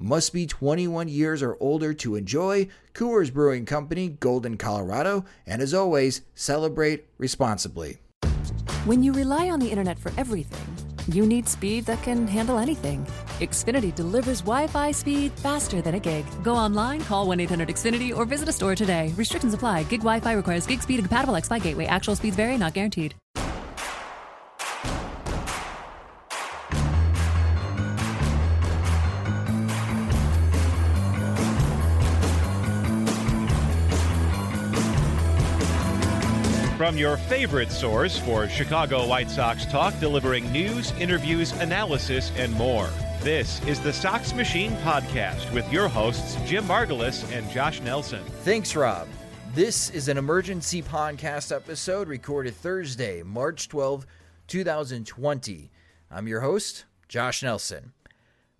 [0.00, 2.68] must be 21 years or older to enjoy.
[2.94, 5.24] Coors Brewing Company, Golden, Colorado.
[5.46, 7.98] And as always, celebrate responsibly.
[8.86, 10.66] When you rely on the internet for everything,
[11.14, 13.06] you need speed that can handle anything.
[13.40, 16.24] Xfinity delivers Wi Fi speed faster than a gig.
[16.42, 19.12] Go online, call 1 800 Xfinity, or visit a store today.
[19.16, 19.84] Restrictions apply.
[19.84, 21.86] Gig Wi Fi requires gig speed and compatible X Fi gateway.
[21.86, 23.14] Actual speeds vary, not guaranteed.
[36.80, 42.88] From your favorite source for Chicago White Sox talk, delivering news, interviews, analysis, and more.
[43.20, 48.24] This is the Sox Machine Podcast with your hosts, Jim Margalus and Josh Nelson.
[48.44, 49.08] Thanks, Rob.
[49.54, 54.06] This is an emergency podcast episode recorded Thursday, March 12,
[54.46, 55.70] 2020.
[56.10, 57.92] I'm your host, Josh Nelson.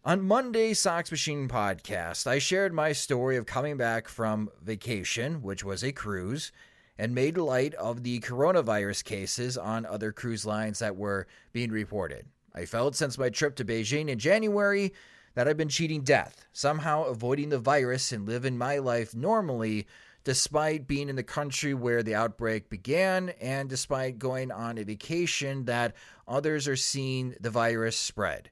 [0.05, 5.64] On Monday Sox Machine podcast, I shared my story of coming back from vacation, which
[5.64, 6.53] was a cruise,
[7.00, 12.27] and made light of the coronavirus cases on other cruise lines that were being reported.
[12.55, 14.92] I felt since my trip to Beijing in January
[15.33, 19.86] that I've been cheating death, somehow avoiding the virus and living my life normally
[20.24, 25.64] despite being in the country where the outbreak began and despite going on a vacation
[25.64, 25.96] that
[26.28, 28.50] others are seeing the virus spread.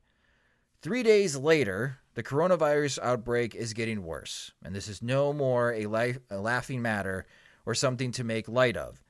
[0.81, 5.85] Three days later, the coronavirus outbreak is getting worse, and this is no more a,
[5.85, 7.27] life, a laughing matter
[7.69, 9.05] or something to make light of.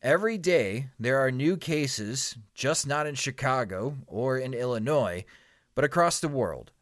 [0.00, 5.26] Every day, there are new cases, just not in Chicago or in Illinois,
[5.74, 6.72] but across the world.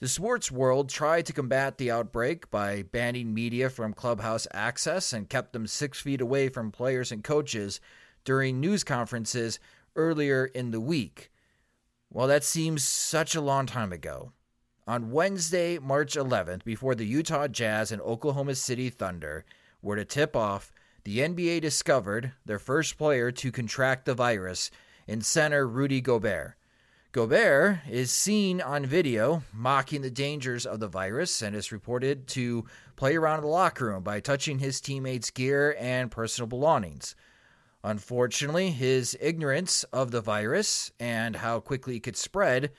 [0.00, 5.28] The sports world tried to combat the outbreak by banning media from clubhouse access and
[5.28, 7.78] kept them six feet away from players and coaches
[8.24, 9.60] during news conferences
[9.94, 11.30] earlier in the week.
[12.10, 14.32] Well, that seems such a long time ago.
[14.86, 19.44] On Wednesday, March 11th, before the Utah Jazz and Oklahoma City Thunder,
[19.82, 20.72] were to tip off,
[21.04, 24.70] the NBA discovered their first player to contract the virus
[25.06, 26.54] in center Rudy Gobert.
[27.10, 32.64] Gobert is seen on video mocking the dangers of the virus and is reported to
[32.96, 37.14] play around in the locker room by touching his teammates' gear and personal belongings.
[37.84, 42.70] Unfortunately, his ignorance of the virus and how quickly it could spread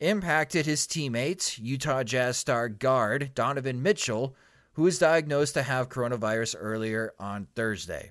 [0.00, 4.34] impacted his teammates, Utah Jazz star guard Donovan Mitchell,
[4.74, 8.10] who was diagnosed to have coronavirus earlier on Thursday.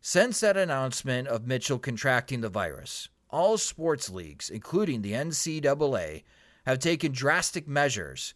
[0.00, 6.24] Since that announcement of Mitchell contracting the virus, all sports leagues, including the NCAA,
[6.66, 8.34] have taken drastic measures.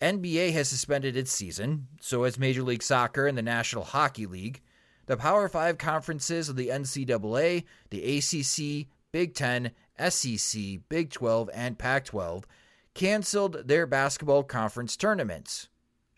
[0.00, 4.60] NBA has suspended its season, so has Major League Soccer and the National Hockey League.
[5.06, 9.72] The Power Five conferences of the NCAA, the ACC, Big Ten,
[10.08, 12.46] SEC, Big 12, and Pac 12
[12.94, 15.68] canceled their basketball conference tournaments.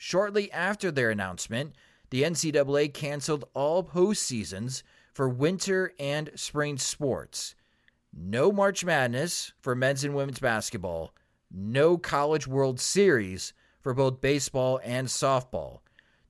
[0.02, 1.74] Shortly after their announcement,
[2.08, 7.54] the NCAA canceled all postseasons for winter and spring sports.
[8.10, 11.12] No March Madness for men's and women's basketball.
[11.52, 13.52] No College World Series
[13.82, 15.80] for both baseball and softball.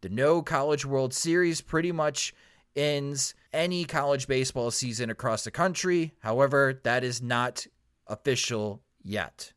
[0.00, 2.34] The No College World Series pretty much
[2.74, 6.12] ends any college baseball season across the country.
[6.18, 7.68] However, that is not
[8.08, 9.52] official yet.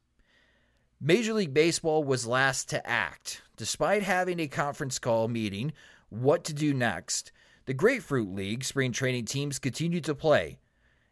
[1.06, 3.42] Major League Baseball was last to act.
[3.58, 5.74] Despite having a conference call meeting
[6.08, 7.34] what to do next,
[7.66, 10.60] the Grapefruit League spring training teams continued to play.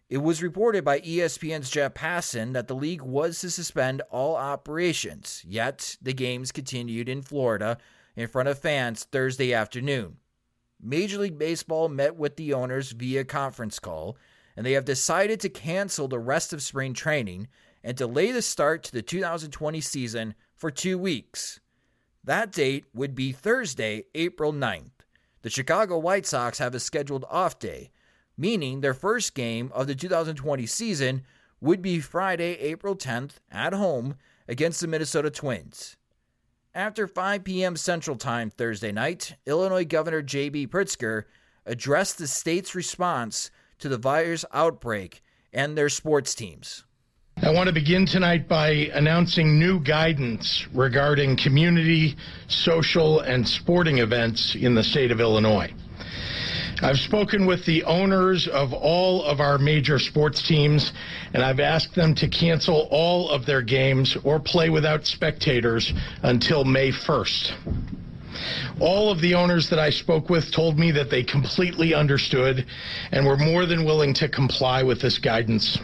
[0.10, 5.44] It was reported by ESPN's Jeff Passan that the league was to suspend all operations,
[5.46, 7.78] yet the games continued in Florida
[8.16, 10.16] in front of fans Thursday afternoon.
[10.82, 14.16] Major League Baseball met with the owners via conference call,
[14.56, 17.50] and they have decided to cancel the rest of spring training
[17.84, 21.60] and delay the start to the 2020 season for two weeks.
[22.24, 24.92] That date would be Thursday, April 9th.
[25.42, 27.92] The Chicago White Sox have a scheduled off day,
[28.38, 31.24] meaning their first game of the 2020 season
[31.60, 34.16] would be Friday, April 10th at home
[34.48, 35.98] against the Minnesota Twins.
[36.74, 37.76] After 5 p.m.
[37.76, 40.68] Central Time Thursday night, Illinois Governor J.B.
[40.68, 41.24] Pritzker
[41.66, 46.86] addressed the state's response to the virus outbreak and their sports teams.
[47.44, 52.16] I want to begin tonight by announcing new guidance regarding community,
[52.48, 55.74] social, and sporting events in the state of Illinois.
[56.84, 60.94] I've spoken with the owners of all of our major sports teams,
[61.34, 65.92] and I've asked them to cancel all of their games or play without spectators
[66.22, 67.54] until May 1st.
[68.80, 72.68] All of the owners that I spoke with told me that they completely understood
[73.12, 75.80] and were more than willing to comply with this guidance.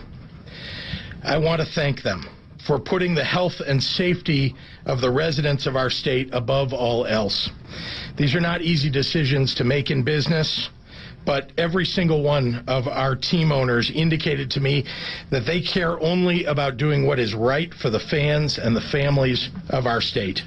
[1.27, 2.25] I want to thank them
[2.65, 7.49] for putting the health and safety of the residents of our state above all else.
[8.15, 10.69] These are not easy decisions to make in business
[11.25, 14.85] but every single one of our team owners indicated to me
[15.29, 19.49] that they care only about doing what is right for the fans and the families
[19.69, 20.41] of our state.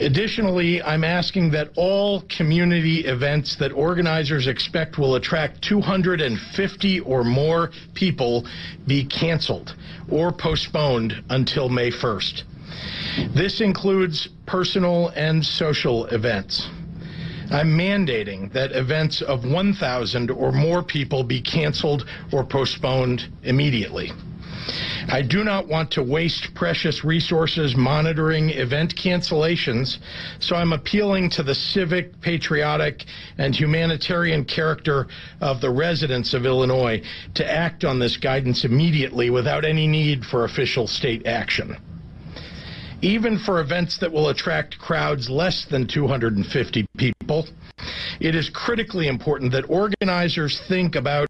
[0.00, 7.70] Additionally, I'm asking that all community events that organizers expect will attract 250 or more
[7.92, 8.46] people
[8.86, 9.74] be canceled
[10.10, 12.44] or postponed until May 1st.
[13.34, 16.66] This includes personal and social events.
[17.50, 24.12] I'm mandating that events of 1,000 or more people be canceled or postponed immediately.
[25.08, 29.98] I do not want to waste precious resources monitoring event cancellations,
[30.38, 33.04] so I'm appealing to the civic, patriotic,
[33.38, 35.08] and humanitarian character
[35.40, 37.02] of the residents of Illinois
[37.34, 41.76] to act on this guidance immediately without any need for official state action
[43.02, 47.46] even for events that will attract crowds less than 250 people.
[48.20, 51.28] It is critically important that organizers think about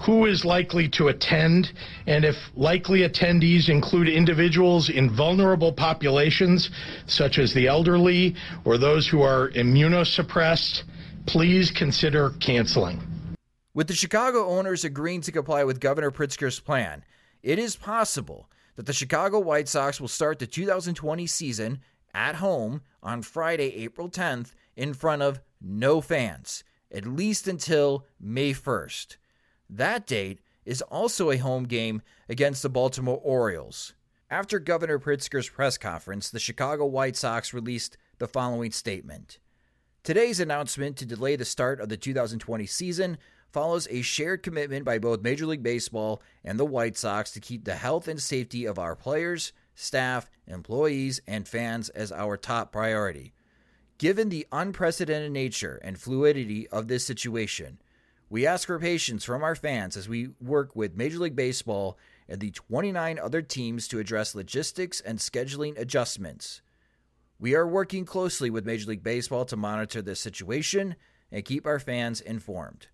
[0.00, 1.72] who is likely to attend,
[2.06, 6.70] and if likely attendees include individuals in vulnerable populations,
[7.06, 10.84] such as the elderly or those who are immunosuppressed,
[11.26, 13.00] please consider canceling.
[13.74, 17.04] With the Chicago owners agreeing to comply with Governor Pritzker's plan,
[17.42, 21.80] it is possible that the Chicago White Sox will start the 2020 season
[22.14, 28.52] at home on Friday, April 10th, in front of no fans, at least until May
[28.52, 29.16] 1st.
[29.72, 33.94] That date is also a home game against the Baltimore Orioles.
[34.28, 39.38] After Governor Pritzker's press conference, the Chicago White Sox released the following statement.
[40.02, 43.16] Today's announcement to delay the start of the 2020 season
[43.52, 47.64] follows a shared commitment by both Major League Baseball and the White Sox to keep
[47.64, 53.34] the health and safety of our players, staff, employees, and fans as our top priority.
[53.98, 57.78] Given the unprecedented nature and fluidity of this situation,
[58.30, 61.98] we ask for patience from our fans as we work with Major League Baseball
[62.28, 66.62] and the 29 other teams to address logistics and scheduling adjustments.
[67.40, 70.94] We are working closely with Major League Baseball to monitor this situation
[71.32, 72.86] and keep our fans informed.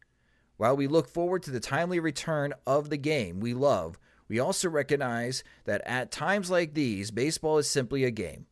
[0.56, 4.70] While we look forward to the timely return of the game we love, we also
[4.70, 8.46] recognize that at times like these, baseball is simply a game.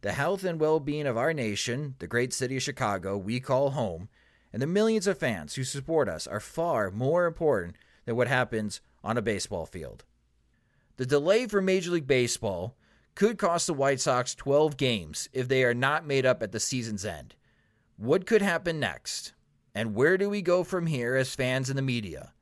[0.00, 3.70] The health and well being of our nation, the great city of Chicago we call
[3.70, 4.08] home,
[4.52, 8.80] and the millions of fans who support us are far more important than what happens
[9.02, 10.04] on a baseball field.
[10.96, 12.76] The delay for Major League Baseball
[13.14, 16.60] could cost the White Sox 12 games if they are not made up at the
[16.60, 17.34] season's end.
[17.96, 19.32] What could happen next?
[19.74, 22.32] And where do we go from here as fans and the media?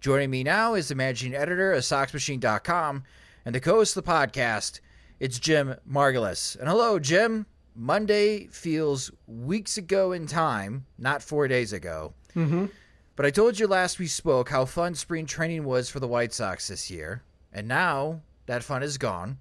[0.00, 3.02] Joining me now is the managing editor of SoxMachine.com
[3.44, 4.80] and the co host of the podcast.
[5.18, 6.56] It's Jim Margalus.
[6.58, 7.46] And hello, Jim.
[7.80, 12.12] Monday feels weeks ago in time, not four days ago.
[12.34, 12.66] Mm-hmm.
[13.14, 16.32] But I told you last we spoke how fun spring training was for the White
[16.32, 17.22] Sox this year.
[17.52, 19.38] And now that fun is gone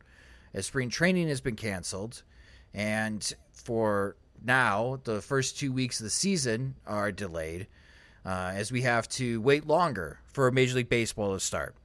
[0.53, 2.22] as spring training has been canceled.
[2.75, 7.65] And for now, the first two weeks of the season are delayed
[8.24, 11.75] uh, as we have to wait longer for Major League Baseball to start.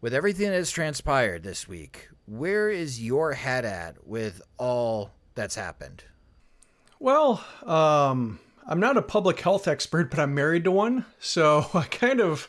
[0.00, 5.54] With everything that has transpired this week, where is your head at with all that's
[5.54, 6.04] happened?
[6.98, 11.06] Well, um, I'm not a public health expert, but I'm married to one.
[11.18, 12.48] So I kind of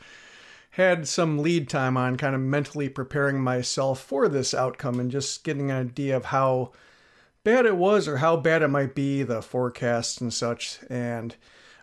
[0.71, 5.43] had some lead time on kind of mentally preparing myself for this outcome and just
[5.43, 6.71] getting an idea of how
[7.43, 10.79] bad it was or how bad it might be, the forecasts and such.
[10.89, 11.35] And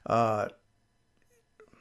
[0.06, 0.48] uh,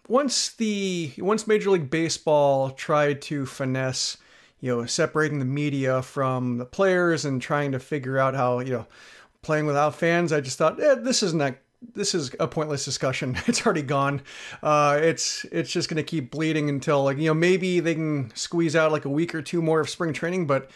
[0.08, 4.18] once the once Major League Baseball tried to finesse,
[4.60, 8.72] you know, separating the media from the players and trying to figure out how you
[8.72, 8.88] know
[9.42, 11.56] playing without fans, I just thought, eh, this is not
[11.94, 13.38] this is a pointless discussion.
[13.48, 14.22] It's already gone.
[14.64, 18.32] Uh, it's it's just going to keep bleeding until like you know maybe they can
[18.36, 20.70] squeeze out like a week or two more of spring training, but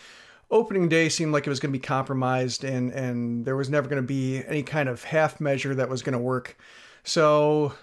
[0.50, 3.88] opening day seemed like it was going to be compromised and and there was never
[3.88, 6.58] going to be any kind of half measure that was going to work.
[7.04, 7.74] So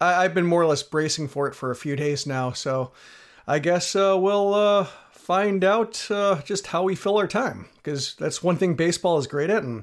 [0.00, 2.52] I, have been more or less bracing for it for a few days now.
[2.52, 2.92] So
[3.46, 4.86] I guess uh, we'll uh,
[5.26, 9.26] find out uh, just how we fill our time because that's one thing baseball is
[9.26, 9.82] great at and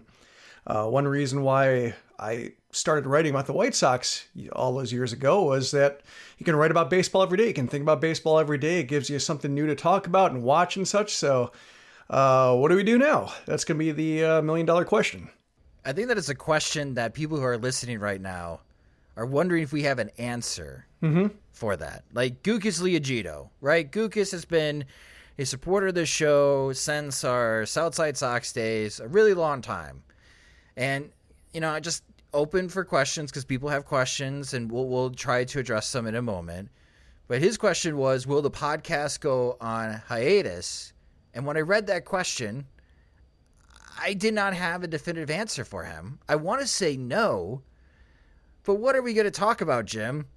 [0.66, 5.44] uh, one reason why I started writing about the White Sox all those years ago
[5.44, 6.00] was that
[6.38, 7.48] you can write about baseball every day.
[7.48, 8.80] You can think about baseball every day.
[8.80, 11.14] It gives you something new to talk about and watch and such.
[11.14, 11.52] So,
[12.10, 13.34] uh, what do we do now?
[13.46, 15.30] That's going to be the uh, million dollar question.
[15.84, 18.62] I think that it's a question that people who are listening right now
[19.18, 21.28] are wondering if we have an answer mm-hmm.
[21.52, 22.06] for that.
[22.14, 23.92] Like Gukas Liogito, right?
[23.92, 24.86] Gukas has been
[25.38, 30.04] a supporter of the show since our Southside Sox days, a really long time.
[30.78, 31.10] And
[31.54, 35.44] you know, I just open for questions because people have questions, and we'll we'll try
[35.44, 36.70] to address them in a moment.
[37.28, 40.94] But his question was, will the podcast go on hiatus?
[41.34, 42.68] And when I read that question,
[44.00, 46.20] I did not have a definitive answer for him.
[46.28, 47.62] I want to say no,
[48.64, 50.28] but what are we going to talk about, Jim,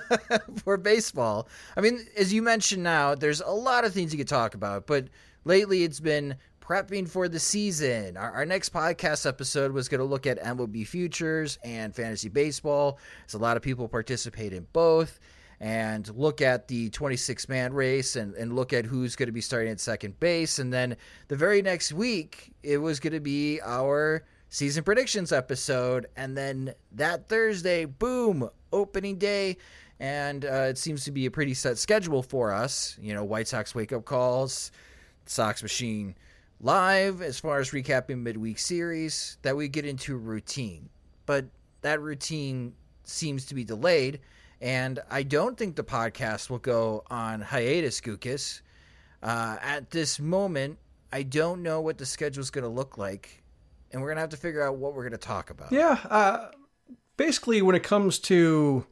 [0.64, 1.48] for baseball?
[1.76, 4.86] I mean, as you mentioned now, there's a lot of things you could talk about,
[4.86, 5.08] but
[5.44, 8.16] lately it's been prepping for the season.
[8.16, 12.98] Our, our next podcast episode was going to look at MLB futures and fantasy baseball.
[13.26, 15.20] As a lot of people participate in both,
[15.60, 19.40] and look at the 26 man race and, and look at who's going to be
[19.40, 20.58] starting at second base.
[20.58, 20.96] And then
[21.28, 26.06] the very next week, it was going to be our season predictions episode.
[26.16, 29.56] And then that Thursday, boom, opening day.
[29.98, 32.96] And uh, it seems to be a pretty set schedule for us.
[33.00, 34.70] You know, White Sox wake up calls,
[35.24, 36.14] Sox machine
[36.60, 40.88] live as far as recapping midweek series that we get into routine.
[41.26, 41.46] But
[41.82, 42.74] that routine
[43.04, 44.20] seems to be delayed,
[44.60, 48.62] and I don't think the podcast will go on hiatus, Gukas.
[49.22, 50.78] Uh, at this moment,
[51.12, 53.42] I don't know what the schedule is going to look like,
[53.96, 55.72] and we're to have to figure out what we're to talk about.
[55.72, 56.48] Yeah, uh,
[57.16, 58.86] basically, when it comes to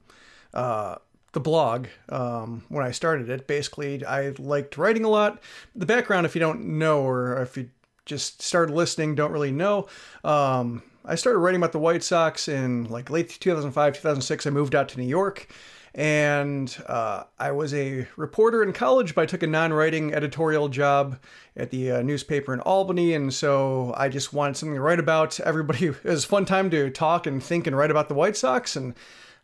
[0.55, 0.97] uh,
[1.35, 3.47] the blog um, when I started it.
[3.47, 5.43] Basically, I liked writing a lot.
[5.75, 7.69] The background, if you don't know, or if you
[8.07, 9.89] just started listening, don't really know.
[10.23, 14.47] Um, I started writing about the White Sox in like late 2005, 2006.
[14.47, 15.49] I moved out to New York
[15.95, 20.69] and uh, I was a reporter in college, but I took a non writing editorial
[20.69, 21.21] job
[21.57, 23.15] at the uh, newspaper in Albany.
[23.15, 25.39] And so I just wanted something to write about.
[25.41, 28.75] Everybody, it was fun time to talk and think and write about the White Sox.
[28.75, 28.95] And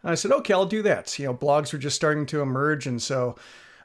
[0.03, 1.19] and I said, okay, I'll do that.
[1.19, 2.87] You know, blogs were just starting to emerge.
[2.87, 3.37] And so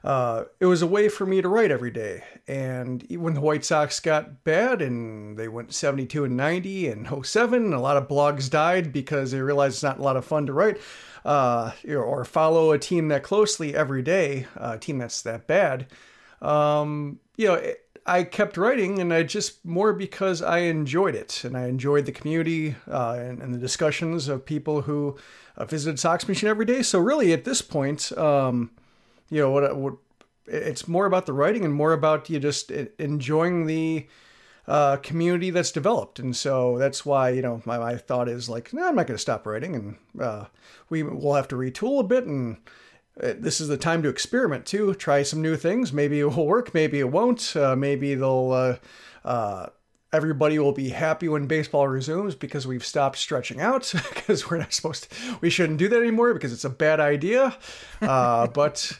[0.02, 2.24] uh, it was a way for me to write every day.
[2.48, 7.72] And when the White Sox got bad and they went 72 and 90 and 07,
[7.72, 10.52] a lot of blogs died because they realized it's not a lot of fun to
[10.52, 10.78] write
[11.26, 15.88] uh, or follow a team that closely every day, a team that's that bad.
[16.40, 21.42] Um, you know, it, I kept writing, and I just more because I enjoyed it,
[21.42, 25.16] and I enjoyed the community uh, and, and, the discussions of people who
[25.56, 26.82] uh, visited Sox Machine every day.
[26.82, 28.70] So really, at this point, um,
[29.28, 29.94] you know, what, what
[30.46, 34.06] it's more about the writing and more about you just enjoying the
[34.68, 36.18] uh, community that's developed.
[36.18, 39.16] And so that's why, you know, my, my thought is like, no, I'm not going
[39.16, 40.46] to stop writing and uh,
[40.88, 42.24] we will have to retool a bit.
[42.24, 42.58] And
[43.22, 45.92] uh, this is the time to experiment too, try some new things.
[45.92, 47.54] Maybe it will work, maybe it won't.
[47.56, 48.76] Uh, maybe they'll, uh,
[49.26, 49.66] uh,
[50.12, 54.72] everybody will be happy when baseball resumes because we've stopped stretching out because we're not
[54.72, 57.56] supposed to, we shouldn't do that anymore because it's a bad idea.
[58.00, 58.98] but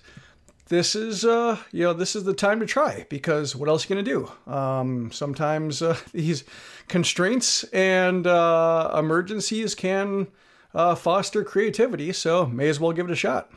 [0.68, 3.94] this is uh you know this is the time to try because what else are
[3.94, 4.52] you gonna do?
[4.52, 6.44] Um, sometimes uh, these
[6.88, 10.28] constraints and uh, emergencies can
[10.74, 13.50] uh, foster creativity so may as well give it a shot.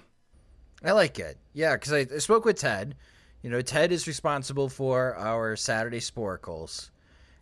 [0.84, 1.38] I like it.
[1.54, 2.96] Yeah because I, I, spoke with ted.
[3.42, 6.89] You know ted is responsible for our saturday Sporcles,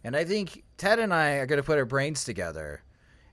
[0.03, 2.83] and i think ted and i are to put our brains together.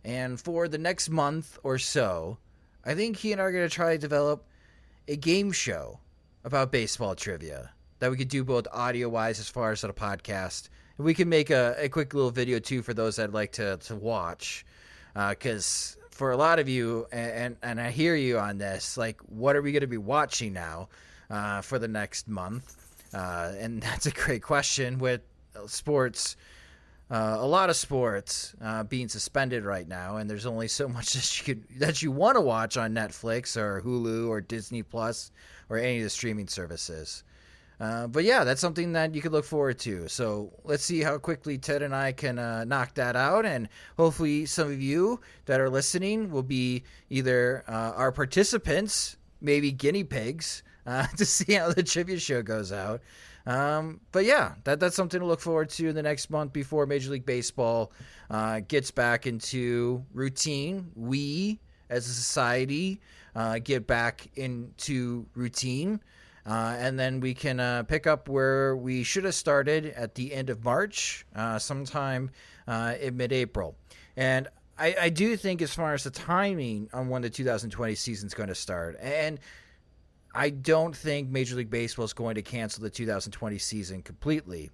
[0.07, 2.39] And for the next month or so
[2.85, 4.45] i think he and i are to try to develop
[5.07, 6.01] a game show
[6.45, 10.69] about baseball trivia that we could do both audio wise as far as a podcast.
[10.99, 13.79] And we can make a, a quick little video too for those that'd like to,
[13.79, 14.67] to watch.
[15.15, 19.21] Because uh, for a lot of you, and, and I hear you on this, like,
[19.23, 20.89] what are we going to be watching now
[21.31, 22.77] uh, for the next month?
[23.15, 25.23] Uh, and that's a great question with
[25.67, 26.37] sports
[27.11, 31.13] uh, a lot of sports uh, being suspended right now, and there's only so much
[31.13, 35.31] that you could that you want to watch on Netflix or Hulu or Disney Plus
[35.69, 37.25] or any of the streaming services.
[37.81, 40.09] Uh, but yeah, that's something that you could look forward to.
[40.09, 44.47] So let's see how quickly Ted and I can uh, knock that out, and hopefully
[44.47, 50.63] some of you that are listening will be either uh, our participants, maybe guinea pigs,
[50.87, 53.01] uh, to see how the trivia show goes out.
[53.47, 56.87] Um, but yeah, that that's something to look forward to in the next month before
[56.87, 57.93] Major League Baseball
[58.31, 60.91] uh, gets back into routine.
[60.95, 63.01] We, as a society,
[63.35, 66.01] uh, get back into routine.
[66.47, 70.33] Uh, and then we can uh, pick up where we should have started at the
[70.35, 72.31] end of March, uh, sometime
[72.69, 73.75] uh, in mid April.
[74.17, 74.49] And
[74.79, 78.35] I, I, do think, as far as the timing on when the 2020 season is
[78.35, 79.39] going to start, and
[80.35, 84.71] I don't think Major League Baseball is going to cancel the 2020 season completely.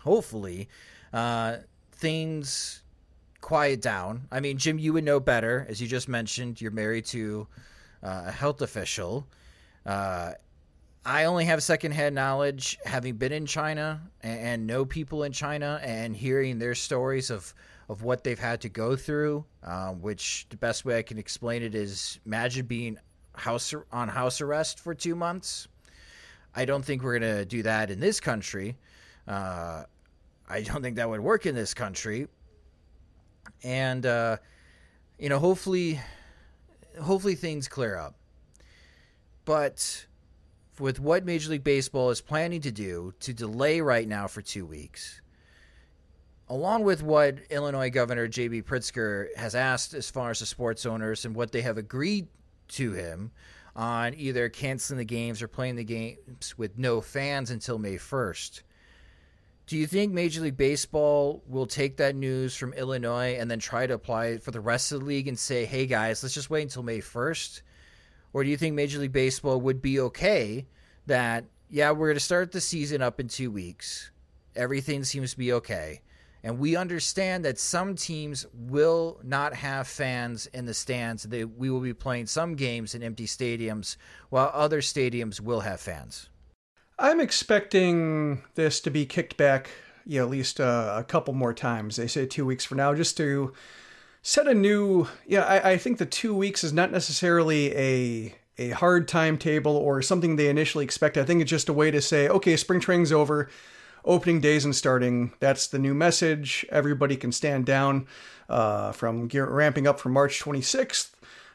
[0.00, 0.68] Hopefully,
[1.12, 1.58] uh,
[1.92, 2.81] things
[3.42, 4.26] quiet down.
[4.30, 5.66] I mean, Jim, you would know better.
[5.68, 7.46] As you just mentioned, you're married to
[8.02, 9.26] uh, a health official.
[9.84, 10.32] Uh,
[11.04, 15.80] I only have secondhand knowledge, having been in China and, and, know people in China
[15.82, 17.52] and hearing their stories of,
[17.88, 19.44] of what they've had to go through.
[19.64, 22.98] Uh, which the best way I can explain it is imagine being
[23.34, 25.66] house on house arrest for two months.
[26.54, 28.76] I don't think we're gonna do that in this country.
[29.26, 29.84] Uh,
[30.48, 32.28] I don't think that would work in this country.
[33.62, 34.38] And uh,
[35.18, 36.00] you know, hopefully,
[37.00, 38.16] hopefully things clear up.
[39.44, 40.06] But
[40.78, 44.66] with what Major League Baseball is planning to do to delay right now for two
[44.66, 45.20] weeks,
[46.48, 48.62] along with what Illinois Governor J.B.
[48.62, 52.28] Pritzker has asked as far as the sports owners and what they have agreed
[52.68, 53.30] to him
[53.74, 58.62] on either canceling the games or playing the games with no fans until May 1st.
[59.66, 63.86] Do you think Major League Baseball will take that news from Illinois and then try
[63.86, 66.50] to apply it for the rest of the league and say, hey guys, let's just
[66.50, 67.62] wait until May 1st?
[68.32, 70.66] Or do you think Major League Baseball would be okay
[71.06, 74.10] that, yeah, we're going to start the season up in two weeks?
[74.56, 76.00] Everything seems to be okay.
[76.42, 81.22] And we understand that some teams will not have fans in the stands.
[81.22, 83.96] They, we will be playing some games in empty stadiums,
[84.28, 86.30] while other stadiums will have fans.
[87.02, 89.70] I'm expecting this to be kicked back,
[90.06, 91.96] you know, at least uh, a couple more times.
[91.96, 93.52] They say two weeks for now, just to
[94.22, 95.08] set a new.
[95.26, 100.00] Yeah, I, I think the two weeks is not necessarily a a hard timetable or
[100.00, 101.18] something they initially expect.
[101.18, 103.48] I think it's just a way to say, okay, spring training's over
[104.04, 105.32] opening days and starting.
[105.40, 106.64] That's the new message.
[106.70, 108.06] Everybody can stand down
[108.48, 111.10] uh, from gear, ramping up from March 26th.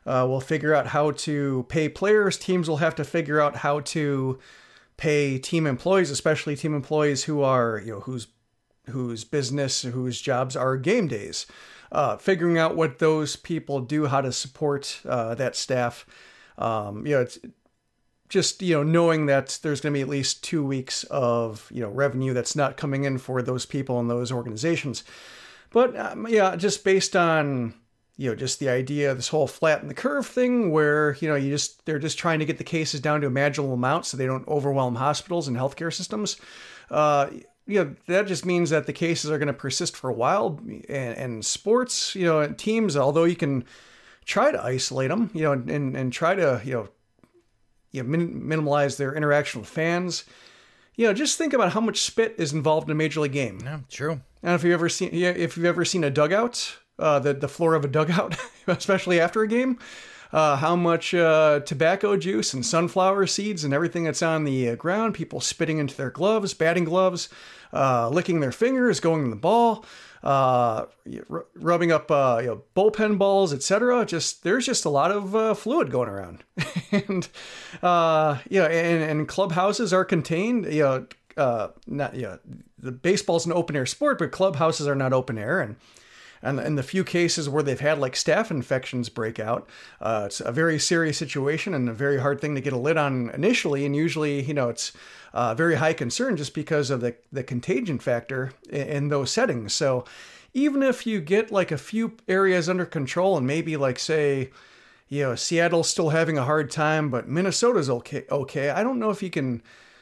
[0.05, 2.37] Uh, we'll figure out how to pay players.
[2.37, 4.39] Teams will have to figure out how to
[4.97, 8.27] pay team employees, especially team employees who are you know whose
[8.89, 11.45] whose business whose jobs are game days.
[11.89, 16.05] Uh, figuring out what those people do, how to support uh, that staff.
[16.57, 17.39] Um, you know, it's
[18.29, 21.81] just you know knowing that there's going to be at least two weeks of you
[21.81, 25.03] know revenue that's not coming in for those people and those organizations
[25.69, 27.73] but um, yeah just based on
[28.17, 31.35] you know just the idea of this whole flatten the curve thing where you know
[31.35, 34.17] you just they're just trying to get the cases down to a manageable amount so
[34.17, 36.37] they don't overwhelm hospitals and healthcare systems
[36.91, 37.29] uh,
[37.65, 40.59] you know that just means that the cases are going to persist for a while
[40.89, 43.63] and, and sports you know and teams although you can
[44.25, 46.89] try to isolate them you know and, and try to you know
[47.91, 50.23] you know, min- minimize their interaction with fans.
[50.95, 53.59] You know, just think about how much spit is involved in a major league game.
[53.63, 54.21] Yeah, true.
[54.41, 57.75] And if you've ever seen, if you've ever seen a dugout, uh, the the floor
[57.75, 58.35] of a dugout,
[58.67, 59.77] especially after a game,
[60.31, 64.75] uh, how much uh, tobacco juice and sunflower seeds and everything that's on the uh,
[64.75, 67.29] ground, people spitting into their gloves, batting gloves,
[67.73, 69.85] uh, licking their fingers, going to the ball
[70.23, 70.85] uh,
[71.55, 74.05] rubbing up uh, you know, bullpen balls, etc.
[74.05, 76.43] Just there's just a lot of fluid going around,
[76.91, 77.29] and
[77.81, 80.65] you know, and, and clubhouses are contained.
[80.65, 81.07] You
[81.37, 82.39] know, not you know,
[82.77, 85.75] the baseball's an open air sport, but clubhouses are not open air, and
[86.41, 89.67] and in the few cases where they've had like staph infections break out,
[90.01, 92.97] uh, it's a very serious situation and a very hard thing to get a lid
[92.97, 93.85] on initially.
[93.85, 94.91] And usually, you know, it's
[95.33, 99.73] uh, very high concern just because of the, the contagion factor in, in those settings.
[99.73, 100.05] So
[100.53, 104.51] even if you get like a few areas under control and maybe like say,
[105.09, 108.25] you know, Seattle's still having a hard time, but Minnesota's okay.
[108.29, 109.61] Okay, I don't know if you can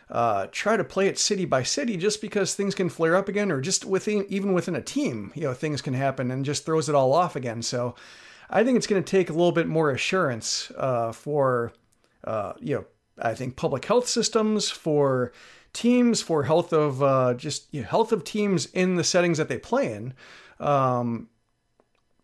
[0.10, 3.52] uh, try to play it city by city just because things can flare up again,
[3.52, 6.89] or just within even within a team, you know, things can happen and just throws
[6.89, 7.62] it all off again.
[7.62, 7.96] So
[8.50, 11.74] I think it's going to take a little bit more assurance uh, for
[12.24, 12.86] uh, you know
[13.20, 15.32] I think public health systems, for
[15.74, 19.50] teams, for health of uh, just you know, health of teams in the settings that
[19.50, 20.13] they play in,
[20.60, 21.30] um,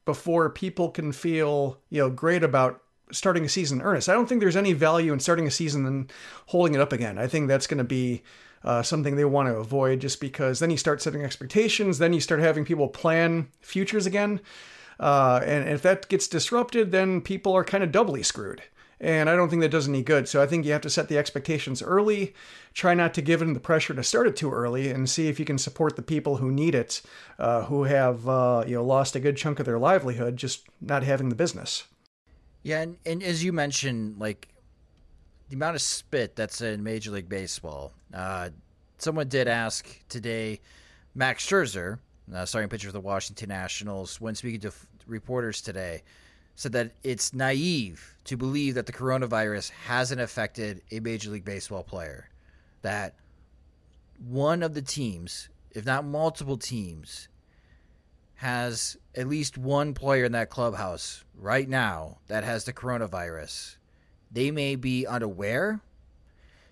[0.05, 2.80] before people can feel you know great about
[3.11, 4.09] starting a season in earnest.
[4.09, 6.11] I don't think there's any value in starting a season and
[6.47, 7.17] holding it up again.
[7.17, 8.23] I think that's going to be
[8.63, 12.21] uh, something they want to avoid just because then you start setting expectations, then you
[12.21, 14.39] start having people plan futures again.
[14.99, 18.61] Uh, and if that gets disrupted, then people are kind of doubly screwed.
[18.99, 20.29] And I don't think that does any good.
[20.29, 22.35] So I think you have to set the expectations early.
[22.75, 25.39] Try not to give in the pressure to start it too early, and see if
[25.39, 27.01] you can support the people who need it,
[27.39, 31.01] uh, who have uh, you know lost a good chunk of their livelihood just not
[31.01, 31.85] having the business.
[32.63, 34.47] Yeah, and, and as you mentioned, like
[35.49, 37.91] the amount of spit that's in Major League Baseball.
[38.13, 38.49] Uh,
[38.99, 40.61] someone did ask today,
[41.13, 41.99] Max Scherzer,
[42.33, 46.03] uh, starting pitcher for the Washington Nationals, when speaking to f- reporters today,
[46.55, 51.83] said that it's naive to believe that the coronavirus hasn't affected a Major League Baseball
[51.83, 52.29] player.
[52.81, 53.15] That
[54.25, 57.27] one of the teams, if not multiple teams,
[58.35, 63.77] has at least one player in that clubhouse right now that has the coronavirus.
[64.31, 65.81] They may be unaware.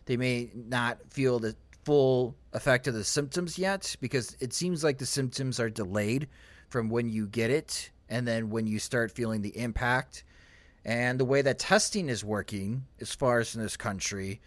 [0.06, 4.98] They may not feel the full effect of the symptoms yet because it seems like
[4.98, 6.28] the symptoms are delayed
[6.70, 10.24] from when you get it and then when you start feeling the impact.
[10.86, 14.40] And the way that testing is working, as far as in this country,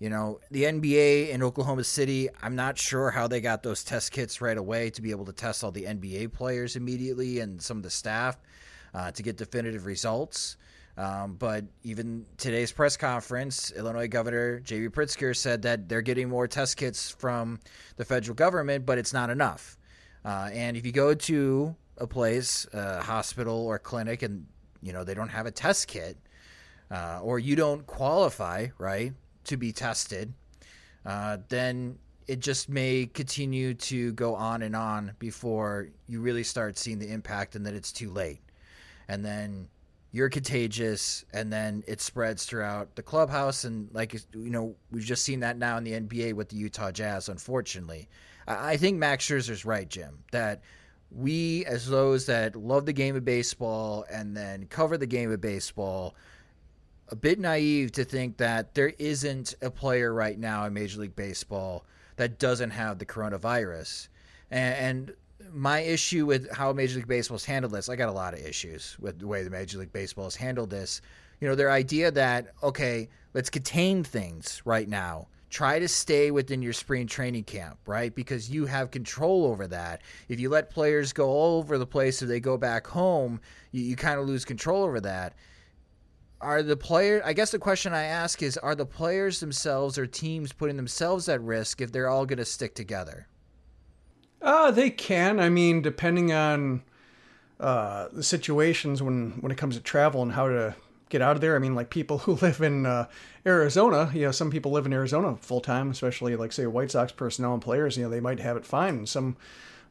[0.00, 4.12] you know, the NBA in Oklahoma City, I'm not sure how they got those test
[4.12, 7.76] kits right away to be able to test all the NBA players immediately and some
[7.76, 8.38] of the staff
[8.94, 10.56] uh, to get definitive results.
[10.96, 14.88] Um, but even today's press conference, Illinois Governor J.B.
[14.88, 17.60] Pritzker said that they're getting more test kits from
[17.96, 19.76] the federal government, but it's not enough.
[20.24, 24.46] Uh, and if you go to a place, a hospital or clinic, and
[24.82, 26.18] you know they don't have a test kit,
[26.90, 29.12] uh, or you don't qualify, right?
[29.44, 30.32] To be tested,
[31.04, 36.78] uh, then it just may continue to go on and on before you really start
[36.78, 38.40] seeing the impact and that it's too late.
[39.08, 39.68] And then
[40.12, 43.64] you're contagious and then it spreads throughout the clubhouse.
[43.64, 46.90] And, like, you know, we've just seen that now in the NBA with the Utah
[46.90, 48.08] Jazz, unfortunately.
[48.46, 50.62] I think Max Scherzer's right, Jim, that
[51.10, 55.40] we, as those that love the game of baseball and then cover the game of
[55.40, 56.14] baseball,
[57.10, 61.16] a bit naive to think that there isn't a player right now in Major League
[61.16, 61.84] Baseball
[62.16, 64.08] that doesn't have the coronavirus.
[64.50, 65.12] And,
[65.52, 68.40] my issue with how Major League Baseball has handled this, I got a lot of
[68.40, 71.00] issues with the way the Major League Baseball has handled this.
[71.40, 75.26] You know, their idea that, okay, let's contain things right now.
[75.48, 78.14] Try to stay within your spring training camp, right?
[78.14, 80.02] Because you have control over that.
[80.28, 83.40] If you let players go all over the place or they go back home,
[83.72, 85.34] you, you kind of lose control over that
[86.40, 90.06] are the player i guess the question i ask is are the players themselves or
[90.06, 93.26] teams putting themselves at risk if they're all going to stick together?
[94.42, 95.38] Uh they can.
[95.38, 96.82] I mean depending on
[97.58, 100.74] uh, the situations when when it comes to travel and how to
[101.10, 101.54] get out of there.
[101.56, 103.06] I mean like people who live in uh,
[103.44, 107.10] arizona you know some people live in arizona full time especially like say white sox
[107.12, 109.36] personnel and players you know they might have it fine some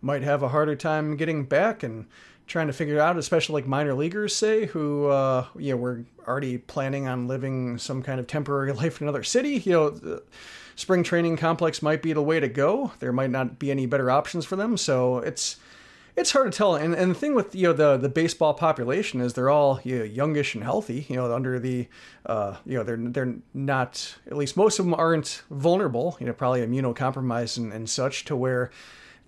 [0.02, 1.84] might have a harder time getting back.
[1.84, 2.08] And
[2.50, 7.28] trying to figure out, especially like minor leaguers say, who uh, were already planning on
[7.28, 9.60] living some kind of temporary life in another city.
[9.60, 10.22] You know,
[10.76, 12.92] spring training complex might be the way to go.
[13.00, 15.58] There might not be any better options for them, so it's
[16.16, 16.76] it's hard to tell.
[16.76, 20.00] And and the thing with you know the the baseball population is they're all you
[20.00, 21.06] know, youngish and healthy.
[21.08, 21.88] You know, under the
[22.26, 26.18] uh, you know they're they're not at least most of them aren't vulnerable.
[26.20, 28.72] You know, probably immunocompromised and, and such to where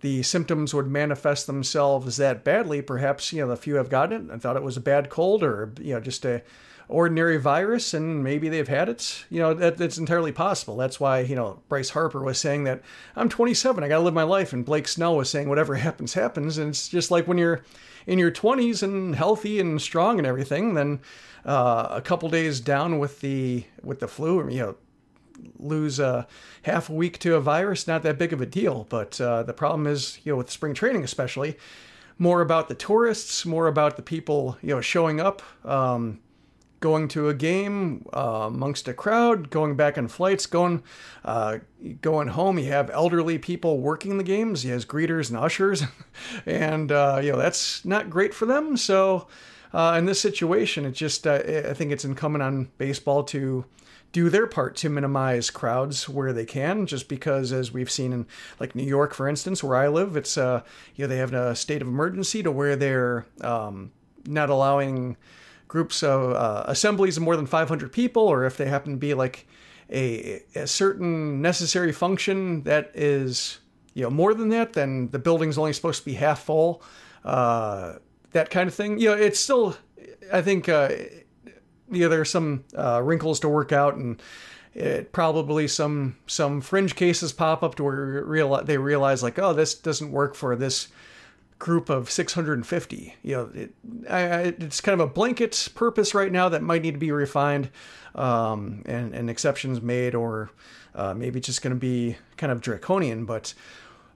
[0.01, 4.31] the symptoms would manifest themselves that badly, perhaps you know a few have gotten it
[4.31, 6.41] and thought it was a bad cold or you know just a
[6.89, 9.25] ordinary virus and maybe they've had it.
[9.29, 10.75] You know that that's entirely possible.
[10.75, 12.81] That's why you know Bryce Harper was saying that
[13.15, 16.13] I'm 27, I got to live my life, and Blake Snell was saying whatever happens
[16.13, 16.57] happens.
[16.57, 17.63] And it's just like when you're
[18.07, 20.99] in your 20s and healthy and strong and everything, then
[21.45, 24.75] uh, a couple days down with the with the flu, or you know
[25.57, 26.25] lose uh,
[26.63, 28.85] half a week to a virus, not that big of a deal.
[28.89, 31.57] But uh, the problem is, you know, with spring training especially,
[32.17, 36.19] more about the tourists, more about the people, you know, showing up, um,
[36.81, 40.83] going to a game uh, amongst a crowd, going back on flights, going
[41.23, 41.59] uh,
[42.01, 42.59] going home.
[42.59, 44.65] You have elderly people working the games.
[44.65, 45.83] You have greeters and ushers,
[46.45, 48.75] and uh, you know that's not great for them.
[48.75, 49.27] So.
[49.73, 53.63] Uh, in this situation, it just uh, I think it's incumbent on baseball to
[54.11, 58.25] do their part to minimize crowds where they can just because as we've seen in
[58.59, 60.61] like new york for instance where i live it's uh
[60.95, 63.91] you know they have a state of emergency to where they're um,
[64.25, 65.15] not allowing
[65.67, 69.13] groups of uh, assemblies of more than 500 people or if they happen to be
[69.13, 69.47] like
[69.89, 73.59] a, a certain necessary function that is
[73.93, 76.81] you know more than that, then the building's only supposed to be half full.
[77.23, 77.95] Uh,
[78.31, 78.99] that kind of thing.
[78.99, 79.75] You know, it's still,
[80.31, 80.89] I think, uh,
[81.91, 84.21] you know, there are some uh, wrinkles to work out, and
[84.73, 89.53] it, probably some some fringe cases pop up to where real, they realize like, oh,
[89.53, 90.87] this doesn't work for this
[91.59, 93.15] group of 650.
[93.21, 93.73] You know, it,
[94.09, 94.23] I,
[94.59, 97.69] it's kind of a blanket purpose right now that might need to be refined
[98.15, 100.49] um, and, and exceptions made, or
[100.95, 103.25] uh, maybe just going to be kind of draconian.
[103.25, 103.53] But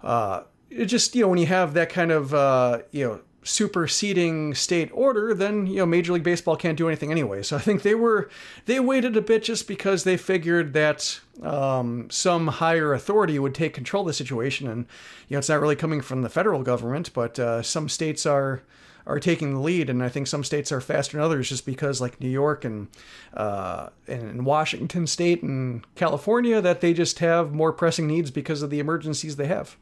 [0.01, 4.55] uh, it just you know when you have that kind of uh, you know superseding
[4.55, 7.43] state order, then you know Major League Baseball can't do anything anyway.
[7.43, 8.29] So I think they were
[8.65, 13.73] they waited a bit just because they figured that um, some higher authority would take
[13.73, 14.85] control of the situation, and
[15.29, 18.63] you know it's not really coming from the federal government, but uh, some states are
[19.07, 22.01] are taking the lead, and I think some states are faster than others just because,
[22.01, 22.87] like New York and
[23.35, 28.71] uh, and Washington State and California, that they just have more pressing needs because of
[28.71, 29.77] the emergencies they have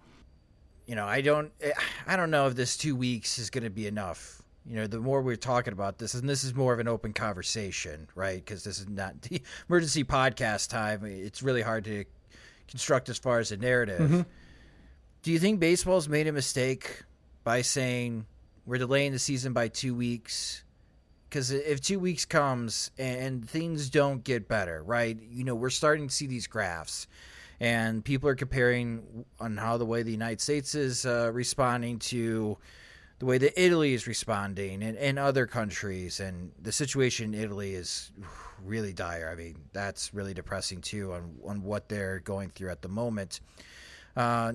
[0.85, 1.71] you know, I don't, eh,
[2.07, 4.41] I don't know if this two weeks is going to be enough.
[4.65, 7.11] You know, the more we're talking about this, and this is more of an open
[7.13, 8.43] conversation, right?
[8.43, 11.03] Because this is not the emergency podcast time.
[11.05, 12.05] It's really hard to
[12.67, 13.99] construct as far as a narrative.
[13.99, 14.21] Mm-hmm.
[15.21, 17.03] Do you think baseball's made a mistake
[17.43, 18.25] by saying
[18.65, 20.63] we're delaying the season by two weeks?
[21.29, 25.17] Because if two weeks comes and things don't get better, right?
[25.31, 27.07] You know, we're starting to see these graphs
[27.63, 32.57] and people are comparing on how the way the United States is uh, responding to
[33.19, 36.19] the way that Italy is responding and, and other countries.
[36.19, 38.11] And the situation in Italy is
[38.65, 39.29] really dire.
[39.31, 43.39] I mean, that's really depressing too on, on what they're going through at the moment.
[44.17, 44.53] Uh,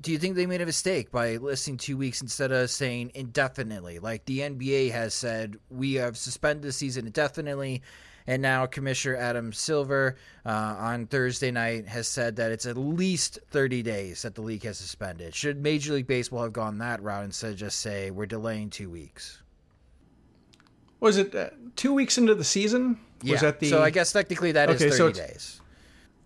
[0.00, 3.98] do you think they made a mistake by listing two weeks instead of saying indefinitely?
[3.98, 7.82] Like the NBA has said, we have suspended the season indefinitely
[8.26, 13.38] and now Commissioner Adam Silver uh, on Thursday night has said that it's at least
[13.50, 15.34] 30 days that the league has suspended.
[15.34, 18.88] Should Major League Baseball have gone that route instead of just say we're delaying two
[18.88, 19.42] weeks?
[21.00, 22.98] Was it uh, two weeks into the season?
[23.22, 23.32] Yeah.
[23.32, 23.68] Was that the...
[23.68, 25.60] So I guess technically that okay, is 30 so days.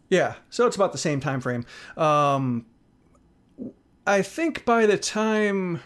[0.09, 1.67] Yeah, so it's about the same time frame.
[1.97, 2.65] Um,
[4.07, 5.81] I think by the time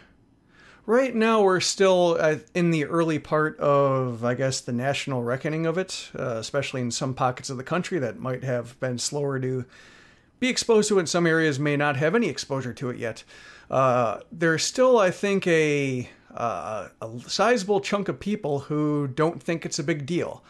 [0.86, 5.66] right now we're still uh, in the early part of i guess the national reckoning
[5.66, 9.38] of it uh, especially in some pockets of the country that might have been slower
[9.38, 9.64] to
[10.42, 11.02] be exposed to it.
[11.02, 13.22] In some areas may not have any exposure to it yet.
[13.70, 19.64] Uh, there's still i think a, uh, a sizable chunk of people who don't think
[19.64, 20.42] it's a big deal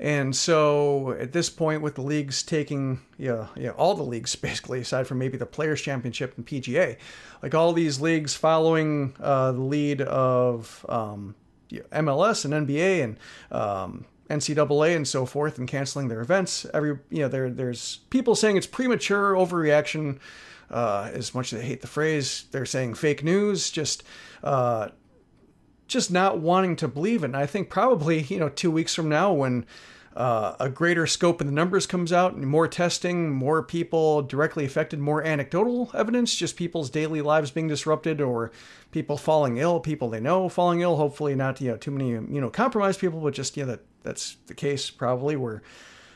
[0.00, 5.06] and so at this point, with the leagues taking, yeah, all the leagues basically, aside
[5.06, 6.96] from maybe the Players Championship and PGA,
[7.42, 11.34] like all these leagues following uh, the lead of um,
[11.70, 13.18] MLS and NBA and
[13.50, 16.66] um, NCAA and so forth, and canceling their events.
[16.72, 20.18] Every you know, there there's people saying it's premature overreaction.
[20.70, 23.70] Uh, as much as they hate the phrase, they're saying fake news.
[23.70, 24.04] Just
[24.44, 24.88] uh,
[25.88, 27.26] just not wanting to believe it.
[27.26, 29.66] And I think probably, you know, two weeks from now when
[30.14, 34.64] uh, a greater scope in the numbers comes out, and more testing, more people directly
[34.64, 38.50] affected, more anecdotal evidence, just people's daily lives being disrupted or
[38.90, 40.96] people falling ill, people they know falling ill.
[40.96, 44.36] Hopefully not, you know, too many, you know, compromised people, but just, know, that that's
[44.46, 45.62] the case probably where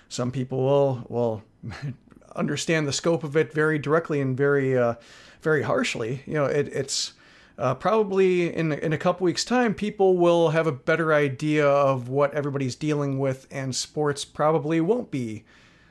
[0.08, 1.42] some people will, will
[2.36, 4.94] understand the scope of it very directly and very, uh,
[5.42, 6.22] very harshly.
[6.26, 7.12] You know, it, it's,
[7.58, 12.08] uh, probably in in a couple weeks' time, people will have a better idea of
[12.08, 15.44] what everybody's dealing with, and sports probably won't be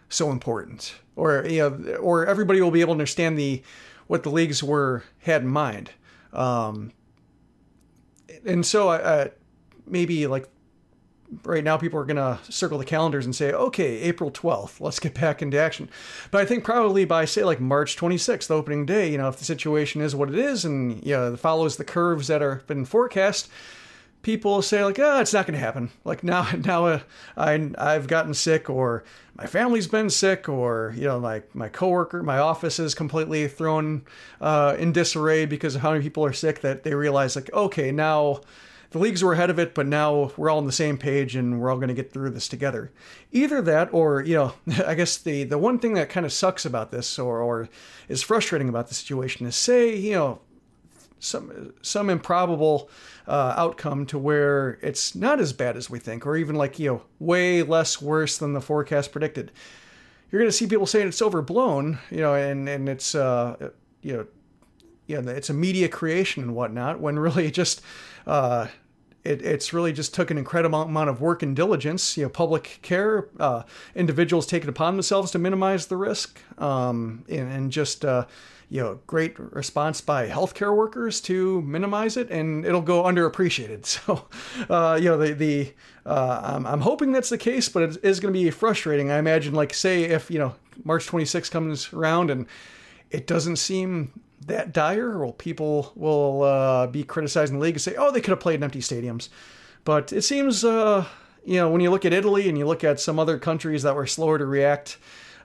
[0.09, 3.61] so important, or you know, or everybody will be able to understand the
[4.07, 5.91] what the leagues were had in mind.
[6.33, 6.91] Um,
[8.45, 9.27] and so, uh,
[9.85, 10.49] maybe like
[11.43, 14.99] right now people are going to circle the calendars and say, okay, April 12th, let's
[14.99, 15.89] get back into action.
[16.29, 19.37] But I think probably by, say, like March 26th, the opening day, you know, if
[19.37, 22.85] the situation is what it is and, you know, follows the curves that are been
[22.85, 23.49] forecast,
[24.21, 25.89] people say like, ah, oh, it's not going to happen.
[26.03, 26.99] Like now, now uh,
[27.37, 29.03] I, I've gotten sick or
[29.35, 34.03] my family's been sick or, you know, like my coworker, my office is completely thrown
[34.41, 37.91] uh, in disarray because of how many people are sick that they realize like, okay,
[37.91, 38.41] now
[38.91, 41.59] the leagues were ahead of it, but now we're all on the same page and
[41.59, 42.91] we're all going to get through this together.
[43.31, 44.53] Either that, or you know,
[44.85, 47.69] I guess the the one thing that kind of sucks about this, or or
[48.09, 50.41] is frustrating about the situation, is say you know
[51.19, 52.89] some some improbable
[53.27, 56.87] uh, outcome to where it's not as bad as we think, or even like you
[56.87, 59.51] know way less worse than the forecast predicted.
[60.31, 63.69] You're going to see people saying it's overblown, you know, and and it's uh,
[64.01, 64.27] you
[65.07, 67.81] know, know, it's a media creation and whatnot, when really just
[68.27, 68.67] uh,
[69.23, 72.17] it, it's really just took an incredible amount of work and diligence.
[72.17, 73.63] You know, public care, uh,
[73.95, 78.25] individuals taking upon themselves to minimize the risk, um, and, and, just uh,
[78.69, 83.85] you know, great response by healthcare workers to minimize it, and it'll go underappreciated.
[83.85, 84.27] So,
[84.69, 85.73] uh, you know, the the
[86.05, 89.11] uh, I'm, I'm hoping that's the case, but it is going to be frustrating.
[89.11, 92.47] I imagine, like, say if you know March 26 comes around and
[93.11, 94.11] it doesn't seem
[94.47, 98.31] that dire, well, people will uh, be criticizing the league and say, "Oh, they could
[98.31, 99.29] have played in empty stadiums."
[99.83, 101.05] But it seems, uh,
[101.45, 103.95] you know, when you look at Italy and you look at some other countries that
[103.95, 104.97] were slower to react,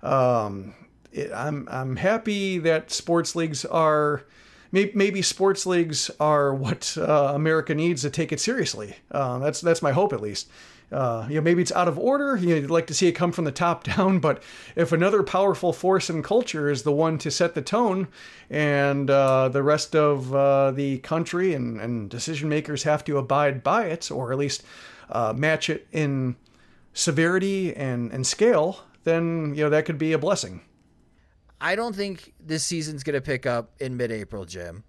[0.03, 0.75] um,
[1.13, 4.25] it, I'm I'm happy that sports leagues are.
[4.73, 8.97] Maybe sports leagues are what uh, America needs to take it seriously.
[9.11, 10.51] Uh, that's that's my hope, at least
[10.93, 12.37] uh, you know, maybe it's out of order.
[12.37, 14.43] You would like to see it come from the top down, but
[14.77, 18.09] if another powerful force in culture is the one to set the tone,
[18.49, 23.65] and uh, the rest of uh, the country and, and, decision makers have to abide
[23.65, 24.63] by it, or at least
[25.11, 26.37] uh, match it in
[26.93, 30.61] severity and, and scale, then you know that could be a blessing.
[31.61, 34.85] I don't think this season's going to pick up in mid-April, Jim.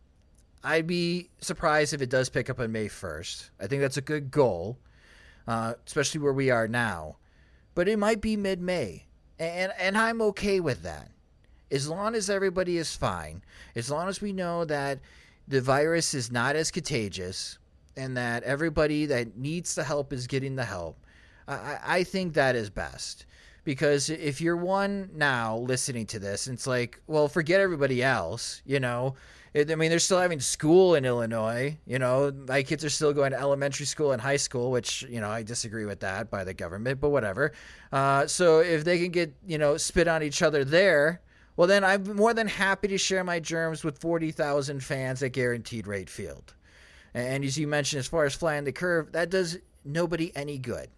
[0.63, 3.51] I'd be surprised if it does pick up on May 1st.
[3.60, 4.77] I think that's a good goal
[5.47, 7.17] uh, especially where we are now.
[7.75, 9.05] But it might be mid May.
[9.39, 11.12] And, and I'm okay with that.
[11.69, 13.43] As long as everybody is fine,
[13.75, 14.99] as long as we know that
[15.47, 17.57] the virus is not as contagious
[17.95, 20.97] and that everybody that needs the help is getting the help,
[21.47, 23.25] I, I think that is best.
[23.63, 28.79] Because if you're one now listening to this, it's like, well, forget everybody else, you
[28.79, 29.15] know,
[29.55, 31.77] I mean, they're still having school in Illinois.
[31.86, 35.21] You know, my kids are still going to elementary school and high school, which you
[35.21, 37.53] know I disagree with that by the government, but whatever.
[37.91, 41.21] Uh, so if they can get you know spit on each other there,
[41.55, 45.31] well then I'm more than happy to share my germs with forty thousand fans at
[45.31, 46.53] Guaranteed Rate Field.
[47.13, 50.89] And as you mentioned, as far as flying the curve, that does nobody any good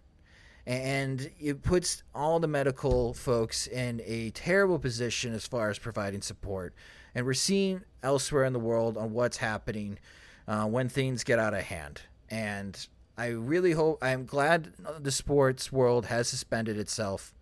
[0.70, 6.22] and it puts all the medical folks in a terrible position as far as providing
[6.22, 6.76] support.
[7.16, 10.00] And we're seeing elsewhere in the world on what's happening
[10.48, 12.02] uh, when things get out of hand.
[12.30, 17.34] And I really hope, I'm glad the sports world has suspended itself.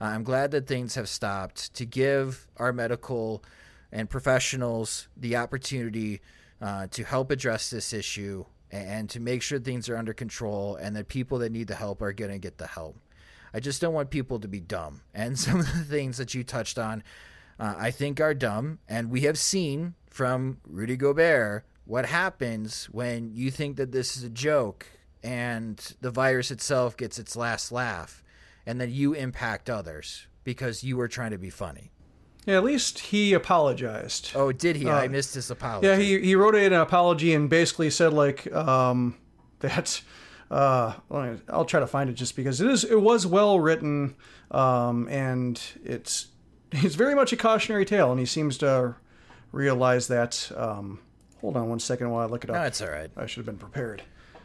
[0.00, 3.44] I'm glad that things have stopped to give our medical
[3.92, 6.20] and professionals the opportunity
[6.60, 10.96] uh, to help address this issue and to make sure things are under control and
[10.96, 12.96] that people that need the help are going to get the help.
[13.52, 15.02] I just don't want people to be dumb.
[15.12, 17.02] And some of the things that you touched on
[17.60, 18.78] uh, I think are dumb.
[18.88, 24.24] And we have seen from Rudy Gobert what happens when you think that this is
[24.24, 24.86] a joke
[25.22, 28.24] and the virus itself gets its last laugh
[28.66, 31.92] and then you impact others because you were trying to be funny.
[32.46, 34.32] Yeah, at least he apologized.
[34.34, 34.88] Oh, did he?
[34.88, 35.86] Uh, I missed his apology.
[35.86, 39.16] Yeah, he, he wrote an apology and basically said like um,
[39.60, 40.00] that.
[40.50, 40.94] Uh,
[41.48, 44.16] I'll try to find it just because it is it was well written
[44.50, 46.26] um, and it's
[46.72, 48.94] he's very much a cautionary tale, and he seems to
[49.52, 50.50] realize that.
[50.56, 51.00] Um,
[51.40, 52.56] hold on one second while I look it up.
[52.56, 53.10] No, it's all right.
[53.16, 54.02] I should have been prepared.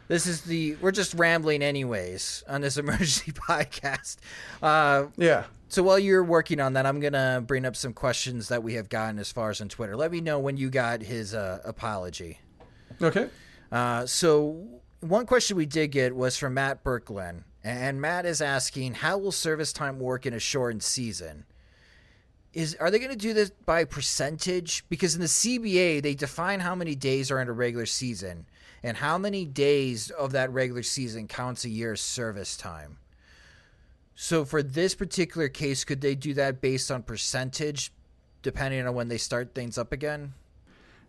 [0.08, 4.16] This is the we're just rambling anyways on this emergency podcast.
[4.62, 5.44] Uh, yeah.
[5.68, 8.88] So while you're working on that, I'm gonna bring up some questions that we have
[8.88, 9.96] gotten as far as on Twitter.
[9.96, 12.38] Let me know when you got his uh, apology.
[13.02, 13.28] Okay.
[13.72, 14.64] Uh, so
[15.00, 19.32] one question we did get was from Matt Berklin, and Matt is asking, "How will
[19.32, 21.46] service time work in a shortened season?"
[22.56, 24.82] Is are they going to do this by percentage?
[24.88, 28.46] Because in the CBA, they define how many days are in a regular season
[28.82, 32.96] and how many days of that regular season counts a year's service time.
[34.14, 37.92] So for this particular case, could they do that based on percentage,
[38.40, 40.32] depending on when they start things up again?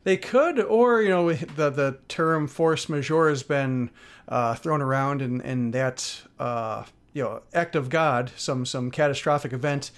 [0.04, 3.90] They could, or you know, the the term force majeure has been
[4.28, 6.84] uh, thrown around, and and that uh,
[7.14, 9.92] you know act of God, some some catastrophic event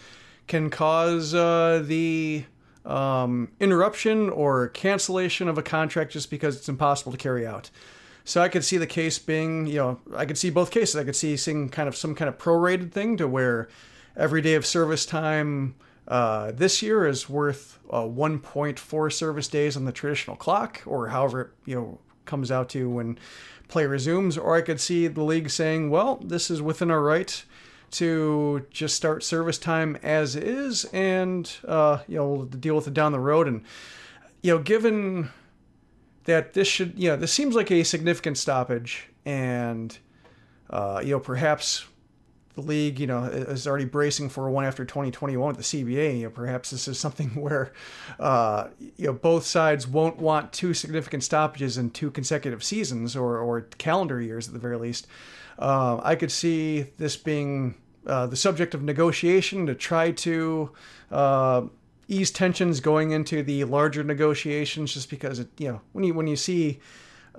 [0.50, 2.44] can cause uh, the
[2.84, 7.70] um, interruption or cancellation of a contract just because it's impossible to carry out.
[8.26, 10.96] So I could see the case being, you know, I could see both cases.
[10.96, 13.70] I could see seeing kind of some kind of prorated thing to where
[14.18, 15.76] every day of service time
[16.08, 21.42] uh, this year is worth uh, 1.4 service days on the traditional clock, or however
[21.42, 23.20] it, you know comes out to when
[23.68, 24.38] play resumes.
[24.38, 27.44] Or I could see the league saying, well, this is within our right
[27.92, 33.12] to just start service time as is and uh, you know deal with it down
[33.12, 33.48] the road.
[33.48, 33.64] And
[34.42, 35.30] you know given
[36.26, 39.98] that this should you know this seems like a significant stoppage and
[40.70, 41.86] uh, you know perhaps
[42.60, 46.18] the league, you know, is already bracing for one after 2021 with the CBA.
[46.20, 47.72] You know, perhaps this is something where,
[48.20, 53.38] uh, you know, both sides won't want two significant stoppages in two consecutive seasons or,
[53.38, 55.08] or calendar years at the very least.
[55.58, 60.72] Uh, I could see this being uh, the subject of negotiation to try to
[61.12, 61.64] uh,
[62.08, 66.28] ease tensions going into the larger negotiations, just because it, you know, when you when
[66.28, 66.80] you see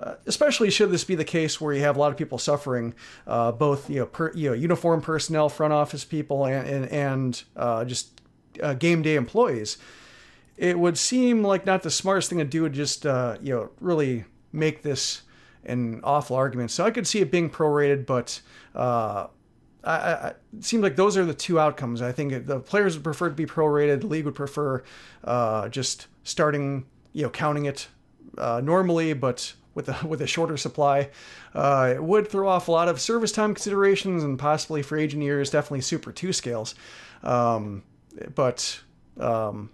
[0.01, 2.93] uh, especially should this be the case where you have a lot of people suffering,
[3.27, 7.43] uh, both you know, per, you know, uniform personnel, front office people, and and, and
[7.55, 8.19] uh, just
[8.63, 9.77] uh, game day employees.
[10.57, 13.69] It would seem like not the smartest thing to do would just uh, you know
[13.79, 15.21] really make this
[15.65, 16.71] an awful argument.
[16.71, 18.41] So I could see it being prorated, but.
[19.83, 22.03] I, I, it seems like those are the two outcomes.
[22.03, 24.01] I think the players would prefer to be prorated.
[24.01, 24.83] The league would prefer
[25.71, 27.87] just starting, you know, counting it
[28.37, 31.09] normally, but with a with a shorter supply.
[31.53, 35.21] Uh, it would throw off a lot of service time considerations and possibly for aging
[35.21, 36.75] years, definitely Super Two scales.
[37.23, 37.83] Um,
[38.35, 38.81] but
[39.19, 39.69] um,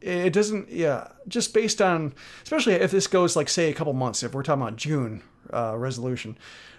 [0.00, 0.70] it doesn't.
[0.70, 4.22] Yeah, just based on, especially if this goes like say a couple months.
[4.22, 5.22] If we're talking about June
[5.52, 6.36] uh, resolution,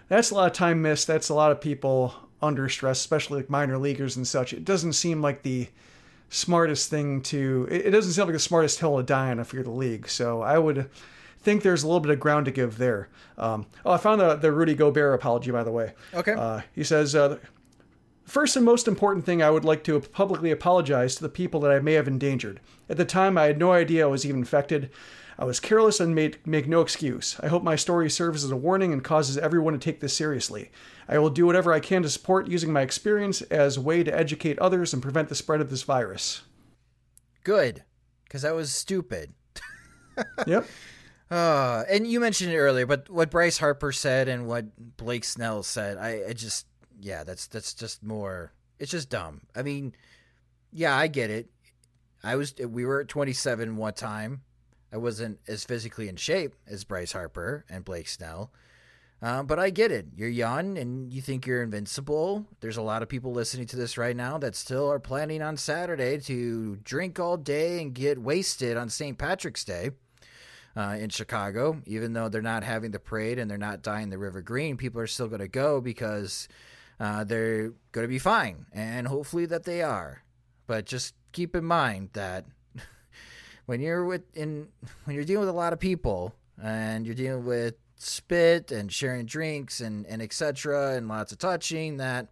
[0.07, 1.07] that's a lot of time missed.
[1.07, 4.53] That's a lot of people under stress, especially like minor leaguers and such.
[4.53, 5.67] It doesn't seem like the
[6.29, 7.67] smartest thing to.
[7.69, 10.09] It doesn't seem like the smartest hill to die on if you're the league.
[10.09, 10.89] So I would
[11.41, 13.09] think there's a little bit of ground to give there.
[13.37, 15.93] Um, oh, I found the, the Rudy Gobert apology, by the way.
[16.13, 16.33] Okay.
[16.33, 17.37] Uh, he says, uh,
[18.31, 21.71] First and most important thing, I would like to publicly apologize to the people that
[21.71, 22.61] I may have endangered.
[22.87, 24.89] At the time, I had no idea I was even infected.
[25.37, 27.35] I was careless and made make no excuse.
[27.41, 30.71] I hope my story serves as a warning and causes everyone to take this seriously.
[31.09, 34.17] I will do whatever I can to support using my experience as a way to
[34.17, 36.43] educate others and prevent the spread of this virus.
[37.43, 37.83] Good,
[38.23, 39.33] because that was stupid.
[40.47, 40.67] yep.
[41.31, 45.63] Uh, and you mentioned it earlier, but what Bryce Harper said and what Blake Snell
[45.63, 46.67] said, I, I just,
[46.99, 48.51] yeah, that's that's just more.
[48.79, 49.41] It's just dumb.
[49.55, 49.95] I mean,
[50.73, 51.49] yeah, I get it.
[52.21, 54.41] I was, we were at 27 one time.
[54.91, 58.51] I wasn't as physically in shape as Bryce Harper and Blake Snell.
[59.21, 60.07] Um, but I get it.
[60.15, 62.45] You're young and you think you're invincible.
[62.59, 65.55] There's a lot of people listening to this right now that still are planning on
[65.55, 69.17] Saturday to drink all day and get wasted on St.
[69.17, 69.91] Patrick's Day
[70.75, 74.17] uh, in Chicago, even though they're not having the parade and they're not dyeing the
[74.17, 76.47] river green, people are still going to go because
[76.99, 80.23] uh, they're going to be fine, and hopefully that they are.
[80.67, 82.45] But just keep in mind that
[83.65, 84.67] when you're with in
[85.05, 89.25] when you're dealing with a lot of people and you're dealing with spit and sharing
[89.25, 90.95] drinks and and etc.
[90.95, 92.27] and lots of touching that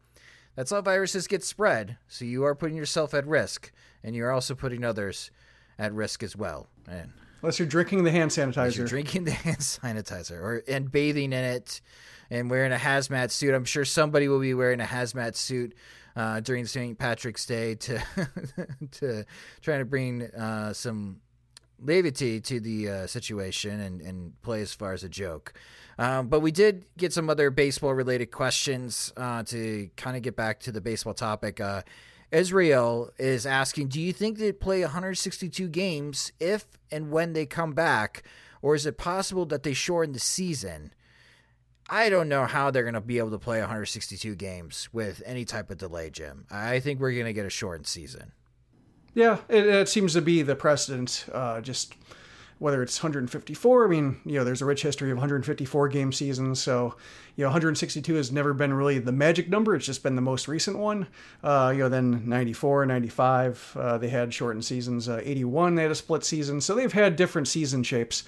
[0.55, 1.97] that's how viruses get spread.
[2.09, 3.71] So you are putting yourself at risk,
[4.03, 5.31] and you're also putting others
[5.77, 6.67] at risk as well.
[6.85, 8.77] And Unless you're drinking the hand sanitizer.
[8.77, 11.81] you're drinking the hand sanitizer or and bathing in it
[12.29, 13.53] and wearing a hazmat suit.
[13.53, 15.73] I'm sure somebody will be wearing a hazmat suit
[16.15, 16.97] uh, during St.
[16.97, 18.01] Patrick's Day to
[18.91, 19.25] to
[19.61, 21.21] trying to bring uh, some
[21.81, 25.53] levity to the uh, situation and, and play as far as a joke.
[25.97, 30.35] Um, but we did get some other baseball related questions uh, to kind of get
[30.35, 31.59] back to the baseball topic.
[32.31, 37.73] Israel is asking, do you think they'd play 162 games if and when they come
[37.73, 38.23] back,
[38.61, 40.93] or is it possible that they shorten the season?
[41.89, 45.43] I don't know how they're going to be able to play 162 games with any
[45.43, 46.45] type of delay, Jim.
[46.51, 48.31] I think we're going to get a shortened season.
[49.15, 51.25] Yeah, it, it seems to be the precedent.
[51.33, 51.95] Uh, just
[52.59, 53.85] whether it's 154.
[53.85, 56.61] I mean, you know, there's a rich history of 154 game seasons.
[56.61, 56.95] So,
[57.37, 59.75] you know, 162 has never been really the magic number.
[59.75, 61.07] It's just been the most recent one.
[61.41, 65.07] Uh, you know, then 94, 95, uh, they had shortened seasons.
[65.07, 66.59] Uh, 81, they had a split season.
[66.59, 68.25] So they've had different season shapes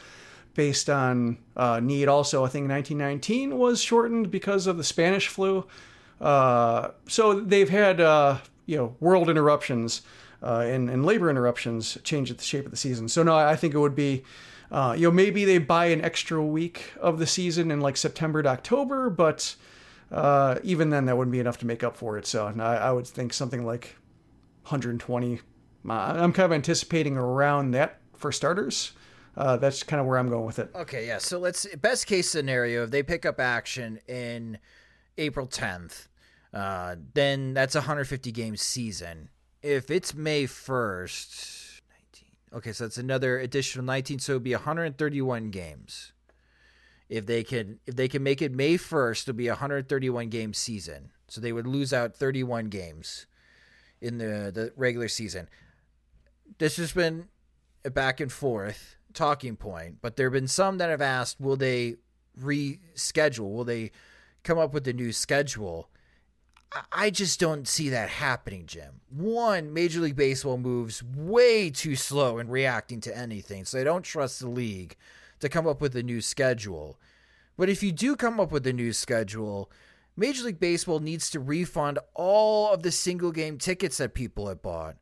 [0.54, 2.08] based on uh, need.
[2.08, 5.66] Also, I think 1919 was shortened because of the Spanish flu.
[6.22, 10.04] Uh, so they've had, uh, you know, world interruptions
[10.42, 13.08] uh, and, and labor interruptions change the shape of the season.
[13.08, 14.24] So no, I think it would be,
[14.72, 18.42] uh, you know, maybe they buy an extra week of the season in like September
[18.42, 19.56] to October, but
[20.12, 22.26] uh, even then that wouldn't be enough to make up for it.
[22.26, 23.98] So I, I would think something like
[24.64, 25.40] 120.
[25.88, 28.94] Uh, I'm kind of anticipating around that for starters.
[29.38, 30.70] Uh, that's kind of where I'm going with it.
[30.76, 31.18] Okay, yeah.
[31.18, 34.58] So let's best case scenario if they pick up action in
[35.18, 36.08] April 10th,
[36.54, 39.30] uh, then that's a 150 game season
[39.62, 42.30] if it's May 1st, 19.
[42.54, 46.14] Okay, so that's another additional 19, so it'd be 131 games.
[47.10, 50.54] If they can if they can make it May 1st, it'll be a 131 game
[50.54, 51.12] season.
[51.28, 53.26] So they would lose out 31 games
[54.00, 55.50] in the the regular season.
[56.58, 57.28] This has been
[57.84, 61.58] a back and forth talking point, but there have been some that have asked, will
[61.58, 61.98] they
[62.40, 63.52] reschedule?
[63.52, 63.92] Will they
[64.44, 65.90] come up with a new schedule?
[66.92, 69.02] I just don't see that happening, Jim.
[69.10, 74.04] One, Major League Baseball moves way too slow in reacting to anything, so I don't
[74.04, 74.96] trust the league
[75.42, 76.98] to come up with a new schedule.
[77.58, 79.70] But if you do come up with a new schedule,
[80.16, 84.62] Major League Baseball needs to refund all of the single game tickets that people have
[84.62, 84.96] bought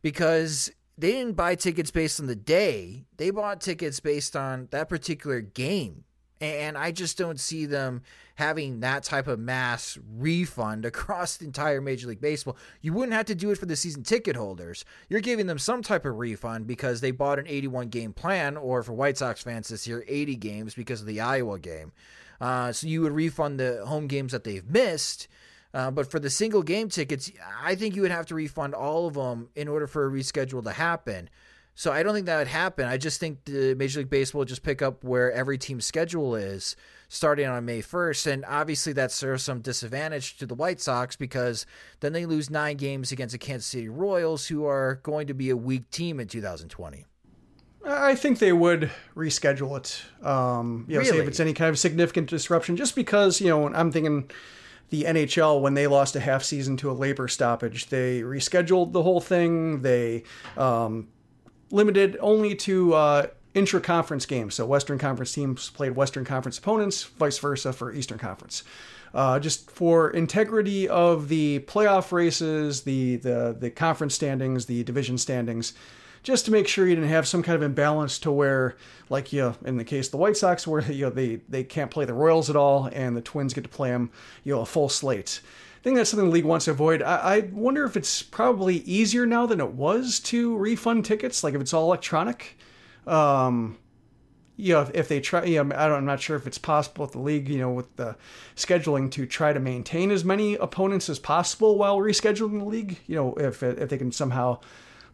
[0.00, 4.88] because they didn't buy tickets based on the day, they bought tickets based on that
[4.88, 6.04] particular game.
[6.40, 8.02] And I just don't see them
[8.36, 12.56] having that type of mass refund across the entire Major League Baseball.
[12.80, 14.84] You wouldn't have to do it for the season ticket holders.
[15.08, 18.82] You're giving them some type of refund because they bought an 81 game plan, or
[18.82, 21.92] for White Sox fans this year, 80 games because of the Iowa game.
[22.40, 25.28] Uh, so you would refund the home games that they've missed.
[25.72, 27.30] Uh, but for the single game tickets,
[27.62, 30.64] I think you would have to refund all of them in order for a reschedule
[30.64, 31.28] to happen.
[31.74, 32.86] So I don't think that would happen.
[32.86, 36.76] I just think the Major League Baseball just pick up where every team's schedule is
[37.08, 38.32] starting on May 1st.
[38.32, 41.66] And obviously that serves some disadvantage to the White Sox because
[42.00, 45.50] then they lose nine games against the Kansas City Royals, who are going to be
[45.50, 47.06] a weak team in 2020.
[47.84, 50.02] I think they would reschedule it.
[50.26, 51.10] Um, you know, really?
[51.10, 54.30] say if it's any kind of significant disruption, just because you know I'm thinking
[54.90, 59.02] the NHL when they lost a half season to a labor stoppage, they rescheduled the
[59.02, 59.80] whole thing.
[59.80, 60.24] They
[60.58, 61.08] um,
[61.70, 64.54] limited only to uh, intra-conference games.
[64.54, 68.62] So Western Conference teams played Western Conference opponents, vice versa for Eastern Conference.
[69.12, 75.18] Uh, just for integrity of the playoff races, the, the the conference standings, the division
[75.18, 75.72] standings,
[76.22, 78.76] just to make sure you didn't have some kind of imbalance to where,
[79.08, 81.64] like you know, in the case of the White Sox, where you know they they
[81.64, 84.10] can't play the Royals at all, and the Twins get to play them,
[84.44, 85.40] you know, a full slate.
[85.80, 87.00] I think that's something the league wants to avoid.
[87.00, 91.54] I, I wonder if it's probably easier now than it was to refund tickets, like
[91.54, 92.58] if it's all electronic.
[93.06, 93.78] Um,
[94.58, 96.58] you know, if, if they try, you know, I don't, I'm not sure if it's
[96.58, 98.14] possible with the league, you know, with the
[98.56, 102.98] scheduling to try to maintain as many opponents as possible while rescheduling the league.
[103.06, 104.60] You know, if if they can somehow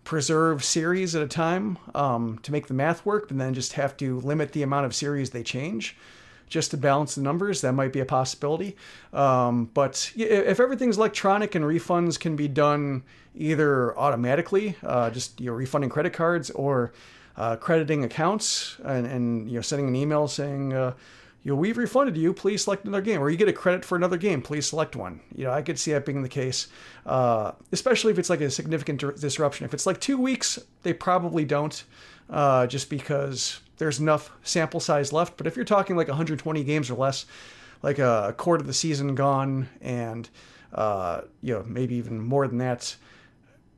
[0.03, 3.97] preserve series at a time um, to make the math work, and then just have
[3.99, 5.97] to limit the amount of series they change
[6.49, 7.61] just to balance the numbers.
[7.61, 8.77] That might be a possibility.
[9.13, 13.03] Um, but if everything's electronic and refunds can be done
[13.35, 16.93] either automatically, uh, just you know, refunding credit cards or
[17.37, 20.73] uh, crediting accounts and, and, you know sending an email saying.
[20.73, 20.95] Uh,
[21.43, 22.33] you know, we've refunded you.
[22.33, 24.43] Please select another game, or you get a credit for another game.
[24.43, 25.21] Please select one.
[25.33, 26.67] You know, I could see that being the case,
[27.05, 29.65] uh, especially if it's like a significant disruption.
[29.65, 31.85] If it's like two weeks, they probably don't,
[32.29, 35.37] uh, just because there's enough sample size left.
[35.37, 37.27] But if you're talking like 120 games or less,
[37.83, 40.29] like a quarter of the season gone, and
[40.73, 42.97] uh, you know maybe even more than that,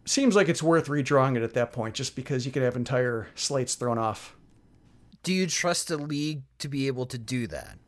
[0.05, 3.29] seems like it's worth redrawing it at that point, just because you could have entire
[3.35, 4.37] slates thrown off.
[5.23, 7.79] Do you trust the league to be able to do that?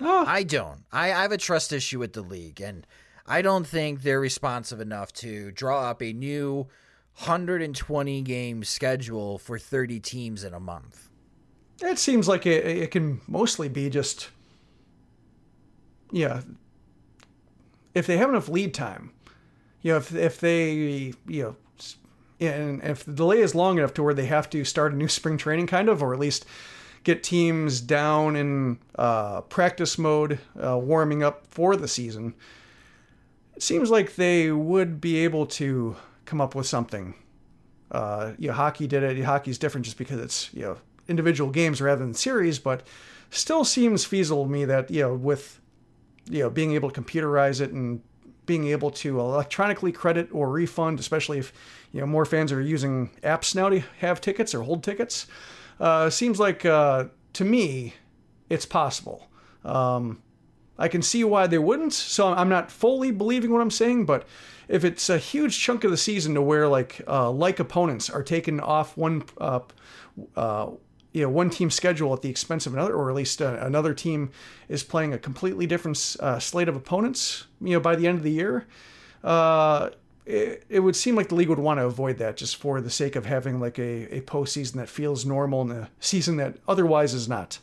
[0.00, 0.24] Oh.
[0.26, 0.84] I don't.
[0.92, 2.86] I, I have a trust issue with the league, and
[3.26, 6.68] I don't think they're responsive enough to draw up a new
[7.24, 11.09] 120 game schedule for 30 teams in a month.
[11.82, 14.28] It seems like it, it can mostly be just,
[16.12, 16.42] yeah,
[17.94, 19.12] if they have enough lead time,
[19.82, 21.56] you know, if, if they, you know,
[22.40, 25.08] and if the delay is long enough to where they have to start a new
[25.18, 26.44] spring training kind of, or at least
[27.02, 32.34] get teams down in uh, practice mode, uh, warming up for the season,
[33.56, 37.14] it seems like they would be able to come up with something.
[37.90, 39.22] Uh, you know, hockey did it.
[39.24, 40.76] Hockey's different just because it's you know
[41.10, 42.86] individual games rather than series, but
[43.30, 45.60] still seems feasible to me that you know with
[46.28, 48.00] you know being able to computerize it and
[48.46, 51.52] being able to electronically credit or refund, especially if
[51.92, 55.26] you know more fans are using apps now to have tickets or hold tickets,
[55.78, 57.04] uh, seems like uh,
[57.34, 57.94] to me
[58.48, 59.28] it's possible.
[59.64, 60.22] Um,
[60.78, 64.26] I can see why they wouldn't, so I'm not fully believing what I'm saying, but
[64.66, 68.22] if it's a huge chunk of the season to where like uh, like opponents are
[68.22, 69.60] taken off one uh,
[70.36, 70.70] uh,
[71.12, 73.94] you know one team schedule at the expense of another, or at least uh, another
[73.94, 74.30] team
[74.68, 77.46] is playing a completely different uh, slate of opponents.
[77.60, 78.66] You know, by the end of the year,
[79.24, 79.90] uh,
[80.26, 82.90] it, it, would seem like the league would want to avoid that just for the
[82.90, 87.14] sake of having like a, a postseason that feels normal in a season that otherwise
[87.14, 87.58] is not.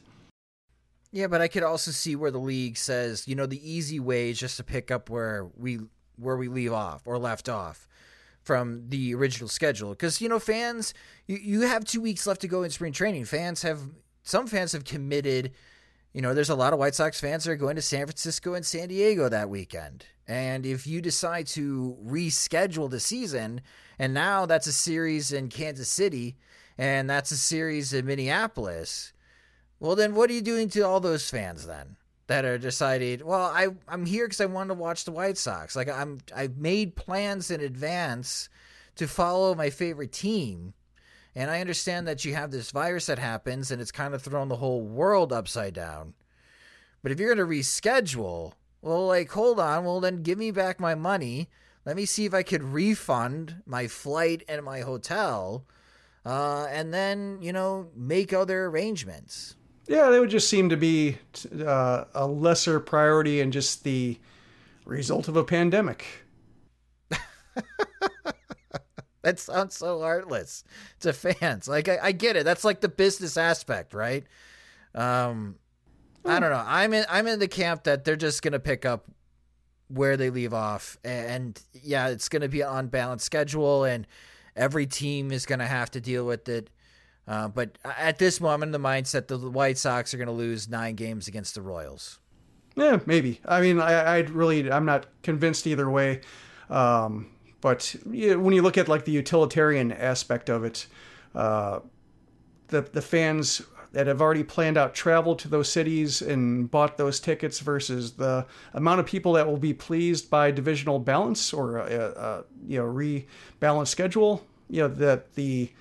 [1.12, 4.30] Yeah, but I could also see where the league says, you know, the easy way
[4.30, 5.80] is just to pick up where we
[6.18, 7.88] where we leave off or left off
[8.48, 9.89] from the original schedule.
[9.89, 10.93] Because you know fans
[11.28, 13.26] you, you have two weeks left to go in spring training.
[13.26, 13.82] Fans have
[14.24, 15.52] some fans have committed
[16.14, 18.54] you know there's a lot of white sox fans that are going to san francisco
[18.54, 20.06] and san diego that weekend.
[20.30, 23.62] And if you decide to reschedule the season
[24.00, 26.38] and now that's a series in kansas city
[26.78, 29.12] and that's a series in minneapolis
[29.80, 33.21] well then what are you doing to all those fans then that are decided.
[33.21, 35.75] Well, I I'm here because I want to watch the White Sox.
[35.75, 38.49] Like I'm I've made plans in advance
[38.95, 40.73] to follow my favorite team.
[41.36, 44.47] And I understand that you have this virus that happens and it's kind of thrown
[44.47, 46.15] the whole world upside down.
[47.03, 49.86] But if you're going to reschedule, well, like, hold on.
[49.86, 51.47] Well, then give me back my money.
[51.86, 55.63] Let me see if I could refund my flight and my hotel.
[56.25, 59.55] Uh, and then, you know, make other arrangements.
[59.88, 61.17] Yeah, they would just seem to be
[61.65, 64.17] uh, a lesser priority and just the
[64.85, 66.05] result of a pandemic.
[69.27, 70.63] That sounds so heartless
[71.01, 71.67] to fans.
[71.67, 72.45] Like I, I, get it.
[72.45, 74.23] That's like the business aspect, right?
[74.95, 75.55] Um,
[76.23, 76.63] I don't know.
[76.65, 77.03] I'm in.
[77.09, 79.11] I'm in the camp that they're just gonna pick up
[79.89, 84.07] where they leave off, and yeah, it's gonna be an unbalanced schedule, and
[84.55, 86.69] every team is gonna have to deal with it.
[87.28, 91.28] Uh, but at this moment, the mindset the White Sox are gonna lose nine games
[91.28, 92.19] against the Royals.
[92.75, 93.41] Yeah, maybe.
[93.45, 96.21] I mean, I, I really, I'm not convinced either way.
[96.69, 100.88] Um, but when you look at like the utilitarian aspect of it,
[101.34, 101.80] uh,
[102.67, 103.61] the the fans
[103.93, 108.45] that have already planned out travel to those cities and bought those tickets versus the
[108.73, 112.78] amount of people that will be pleased by divisional balance or a, a uh, you
[112.78, 115.71] know rebalanced schedule, you know that the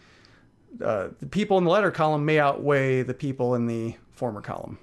[0.83, 4.79] uh, the people in the letter column may outweigh the people in the former column.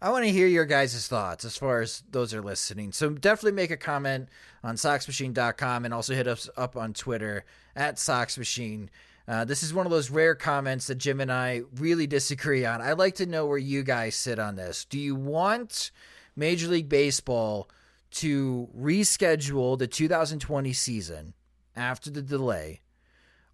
[0.00, 2.90] I want to hear your guys' thoughts as far as those are listening.
[2.90, 4.28] So definitely make a comment
[4.64, 7.44] on SoxMachine.com and also hit us up on Twitter
[7.76, 8.88] at SoxMachine.
[9.28, 12.80] Uh, this is one of those rare comments that Jim and I really disagree on.
[12.80, 14.84] I'd like to know where you guys sit on this.
[14.84, 15.92] Do you want
[16.34, 17.70] Major League Baseball
[18.12, 21.34] to reschedule the 2020 season
[21.76, 22.80] after the delay?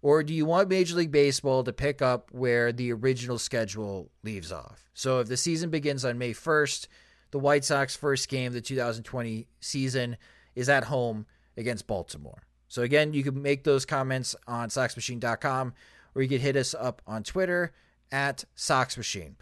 [0.01, 4.51] Or do you want Major League Baseball to pick up where the original schedule leaves
[4.51, 4.89] off?
[4.93, 6.87] So if the season begins on May 1st,
[7.31, 10.17] the White Sox first game of the 2020 season
[10.55, 11.25] is at home
[11.57, 12.43] against Baltimore.
[12.69, 15.73] So again, you can make those comments on SoxMachine.com
[16.15, 17.73] or you can hit us up on Twitter
[18.11, 19.35] at SoxMachine.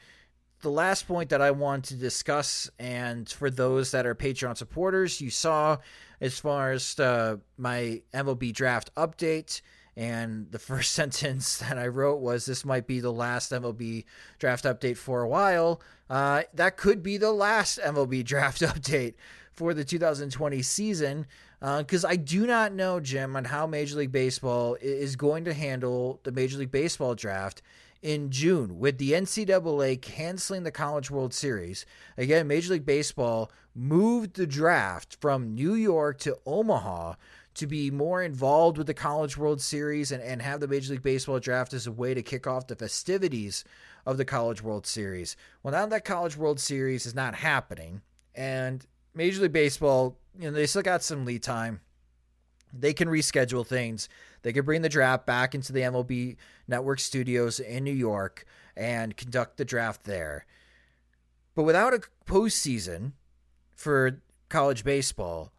[0.62, 5.22] The last point that I want to discuss, and for those that are Patreon supporters,
[5.22, 5.78] you saw
[6.20, 9.62] as far as uh, my MLB draft update–
[9.98, 14.06] and the first sentence that I wrote was, This might be the last MLB
[14.38, 15.82] draft update for a while.
[16.10, 19.16] Uh, that could be the last MLB draft update
[19.52, 21.26] for the 2020 season.
[21.60, 25.54] Because uh, I do not know, Jim, on how Major League Baseball is going to
[25.56, 27.64] handle the Major League Baseball draft
[28.04, 31.84] in June with the NCAA canceling the College World Series.
[32.16, 37.16] Again, Major League Baseball moved the draft from New York to Omaha
[37.58, 41.04] to be more involved with the College World Series and, and have the Major League
[41.04, 43.64] Baseball draft as a way to kick off the festivities
[44.06, 45.36] of the College World Series.
[45.64, 48.02] Well, now that College World Series is not happening,
[48.36, 48.86] and
[49.16, 51.82] Major League Baseball, you know, they still got some lead time.
[52.72, 54.08] They can reschedule things.
[54.44, 56.38] They could bring the draft back into the MLB
[56.68, 58.46] Network studios in New York
[58.76, 60.46] and conduct the draft there.
[61.56, 63.14] But without a postseason
[63.76, 65.52] for college baseball,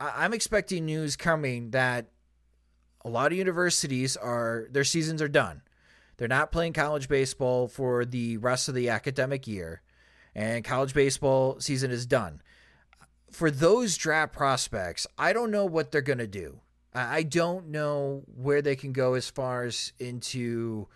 [0.00, 2.06] I'm expecting news coming that
[3.04, 5.62] a lot of universities are their seasons are done.
[6.16, 9.82] They're not playing college baseball for the rest of the academic year,
[10.34, 12.40] and college baseball season is done.
[13.30, 16.60] For those draft prospects, I don't know what they're going to do.
[16.92, 20.88] I don't know where they can go as far as into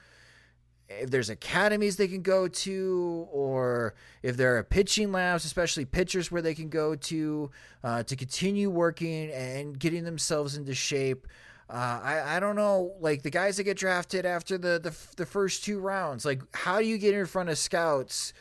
[1.01, 6.31] if there's academies they can go to, or if there are pitching labs, especially pitchers
[6.31, 7.51] where they can go to
[7.83, 11.27] uh, to continue working and getting themselves into shape.
[11.69, 15.27] Uh, I I don't know, like the guys that get drafted after the the, the
[15.27, 18.33] first two rounds, like how do you get in front of scouts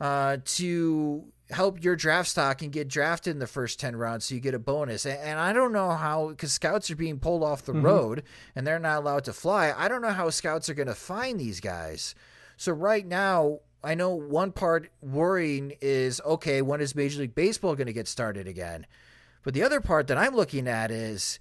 [0.00, 4.34] uh, to help your draft stock and get drafted in the first 10 rounds so
[4.34, 5.06] you get a bonus.
[5.06, 7.86] And, and I don't know how, because scouts are being pulled off the mm-hmm.
[7.86, 8.22] road
[8.54, 9.72] and they're not allowed to fly.
[9.76, 12.14] I don't know how scouts are going to find these guys.
[12.56, 17.76] So right now, I know one part worrying is okay, when is Major League Baseball
[17.76, 18.86] going to get started again?
[19.44, 21.38] But the other part that I'm looking at is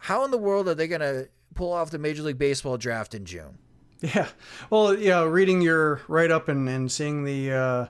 [0.00, 3.14] how in the world are they going to pull off the Major League Baseball draft
[3.14, 3.58] in June?
[4.02, 4.28] Yeah.
[4.70, 7.86] Well, yeah, reading your write up and, and seeing the, uh,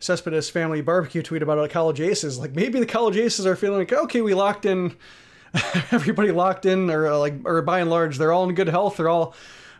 [0.00, 2.38] Cespedes family barbecue tweet about college aces.
[2.38, 4.96] Like maybe the college aces are feeling like, okay, we locked in,
[5.90, 8.96] everybody locked in, or like, or by and large, they're all in good health.
[8.96, 9.34] They're all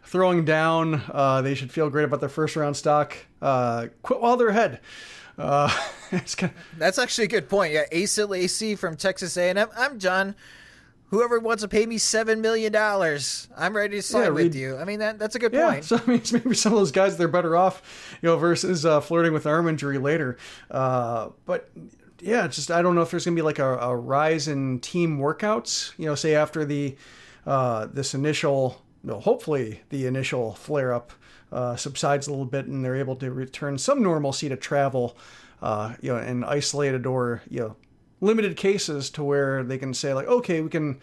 [0.04, 1.02] throwing down.
[1.12, 3.16] Uh, they should feel great about their first round stock.
[3.40, 4.80] Uh, quit while they're ahead.
[5.36, 5.68] Uh,
[6.10, 6.78] kind of...
[6.78, 7.72] That's actually a good point.
[7.72, 9.68] Yeah, Asa Lacy from Texas A&M.
[9.76, 10.34] I'm John.
[11.11, 14.76] Whoever wants to pay me seven million dollars, I'm ready to sign yeah, with you.
[14.76, 15.84] I mean, that that's a good yeah, point.
[15.88, 19.00] So I mean, maybe some of those guys they're better off, you know, versus uh,
[19.00, 20.36] flirting with arm injury later.
[20.70, 21.70] Uh, but
[22.20, 25.18] yeah, just I don't know if there's gonna be like a, a rise in team
[25.18, 25.92] workouts.
[25.98, 26.96] You know, say after the
[27.46, 31.12] uh, this initial, well, hopefully the initial flare up
[31.50, 35.16] uh, subsides a little bit and they're able to return some normalcy to travel.
[35.61, 37.76] Uh, you know, in isolated or you know
[38.20, 41.00] limited cases to where they can say like, okay, we can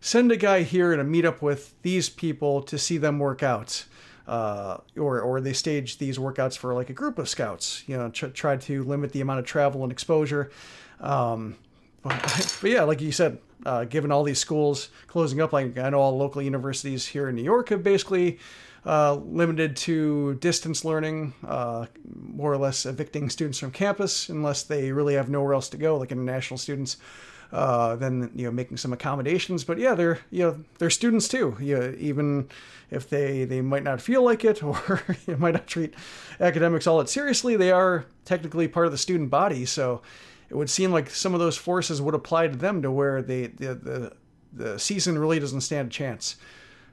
[0.00, 3.84] send a guy here to meet up with these people to see them work out.
[4.26, 8.08] Uh, or, or they stage these workouts for like a group of scouts, you know,
[8.08, 10.50] tr- try to limit the amount of travel and exposure.
[10.98, 11.54] Um,
[12.02, 12.20] but,
[12.60, 15.98] but, yeah, like you said, uh, given all these schools closing up, like I know
[15.98, 18.38] all local universities here in New York have basically
[18.86, 24.92] uh, limited to distance learning, uh, more or less evicting students from campus unless they
[24.92, 26.96] really have nowhere else to go, like international students.
[27.52, 31.56] Uh, then you know making some accommodations, but yeah, they're you know they're students too.
[31.60, 32.48] You know, even
[32.90, 35.94] if they they might not feel like it or you might not treat
[36.40, 39.64] academics all that seriously, they are technically part of the student body.
[39.64, 40.02] So
[40.48, 43.48] it would seem like some of those forces would apply to them to where they
[43.48, 44.12] the the,
[44.52, 46.36] the season really doesn't stand a chance.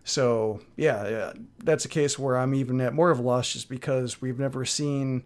[0.03, 1.33] So yeah, yeah,
[1.63, 4.65] that's a case where I'm even at more of a loss just because we've never
[4.65, 5.23] seen.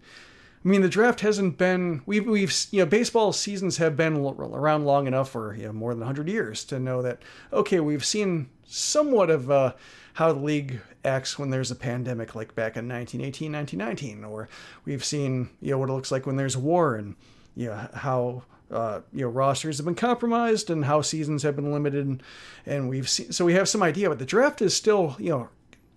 [0.64, 4.86] I mean, the draft hasn't been we've we've you know baseball seasons have been around
[4.86, 7.22] long enough for you know more than 100 years to know that
[7.54, 9.74] okay we've seen somewhat of uh,
[10.14, 14.50] how the league acts when there's a pandemic like back in 1918 1919 or
[14.84, 17.16] we've seen you know what it looks like when there's war and
[17.58, 21.72] you know how uh, you know rosters have been compromised and how seasons have been
[21.72, 22.24] limited, and,
[22.66, 24.10] and we've seen so we have some idea.
[24.10, 25.50] But the draft is still you know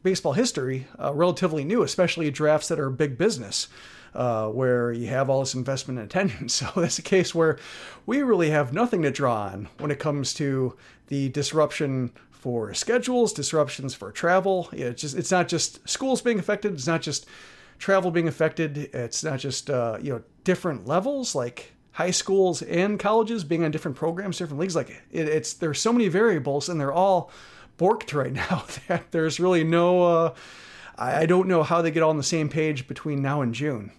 [0.02, 3.68] baseball history, uh, relatively new, especially drafts that are big business.
[4.12, 6.48] Uh, where you have all this investment and attention.
[6.48, 7.60] So that's a case where
[8.06, 13.32] we really have nothing to draw on when it comes to the disruption for schedules,
[13.32, 14.68] disruptions for travel.
[14.72, 16.72] It's just it's not just schools being affected.
[16.72, 17.24] It's not just
[17.80, 18.78] travel being affected.
[18.94, 23.72] It's not just uh, you know different levels like high schools and colleges being on
[23.72, 24.76] different programs, different leagues.
[24.76, 27.32] Like it, it's there's so many variables, and they're all
[27.78, 30.02] borked right now that there's really no.
[30.04, 30.34] Uh,
[30.96, 33.52] I, I don't know how they get all on the same page between now and
[33.52, 33.90] June.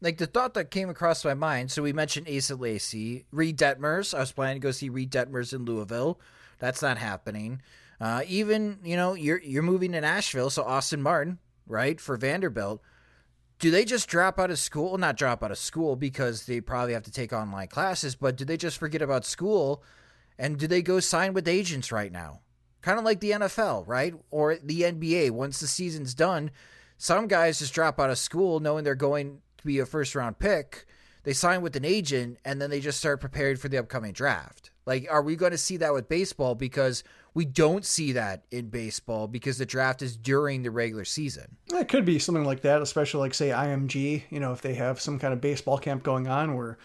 [0.00, 1.70] Like the thought that came across my mind.
[1.70, 4.14] So we mentioned Asa Lacy, Reid Detmers.
[4.14, 6.20] I was planning to go see Reid Detmers in Louisville.
[6.58, 7.62] That's not happening.
[8.00, 12.82] Uh, even you know you're you're moving to Nashville, so Austin Martin, right for Vanderbilt
[13.58, 14.90] do they just drop out of school?
[14.90, 18.36] Well, not drop out of school because they probably have to take online classes, but
[18.36, 19.82] do they just forget about school
[20.38, 22.40] and do they go sign with agents right now?
[22.82, 24.14] Kind of like the NFL, right?
[24.30, 25.30] Or the NBA.
[25.30, 26.50] Once the season's done,
[26.98, 30.38] some guys just drop out of school knowing they're going to be a first round
[30.38, 30.86] pick.
[31.22, 34.72] They sign with an agent and then they just start preparing for the upcoming draft.
[34.84, 36.54] Like, are we going to see that with baseball?
[36.54, 37.02] Because
[37.34, 41.56] we don't see that in baseball because the draft is during the regular season.
[41.72, 44.22] It could be something like that, especially like say IMG.
[44.30, 46.78] You know, if they have some kind of baseball camp going on, where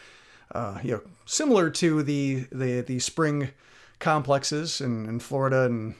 [0.53, 3.51] uh, you know, similar to the the the spring
[3.99, 5.93] complexes in, in Florida and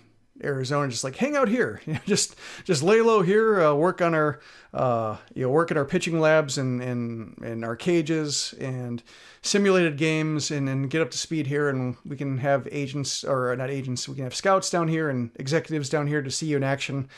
[0.43, 4.01] Arizona, just like hang out here, you know, just just lay low here, uh, work
[4.01, 4.39] on our
[4.73, 9.03] uh, you know work at our pitching labs and and and our cages and
[9.41, 11.69] simulated games and, and get up to speed here.
[11.69, 15.31] And we can have agents or not agents we can have scouts down here and
[15.35, 17.09] executives down here to see you in action.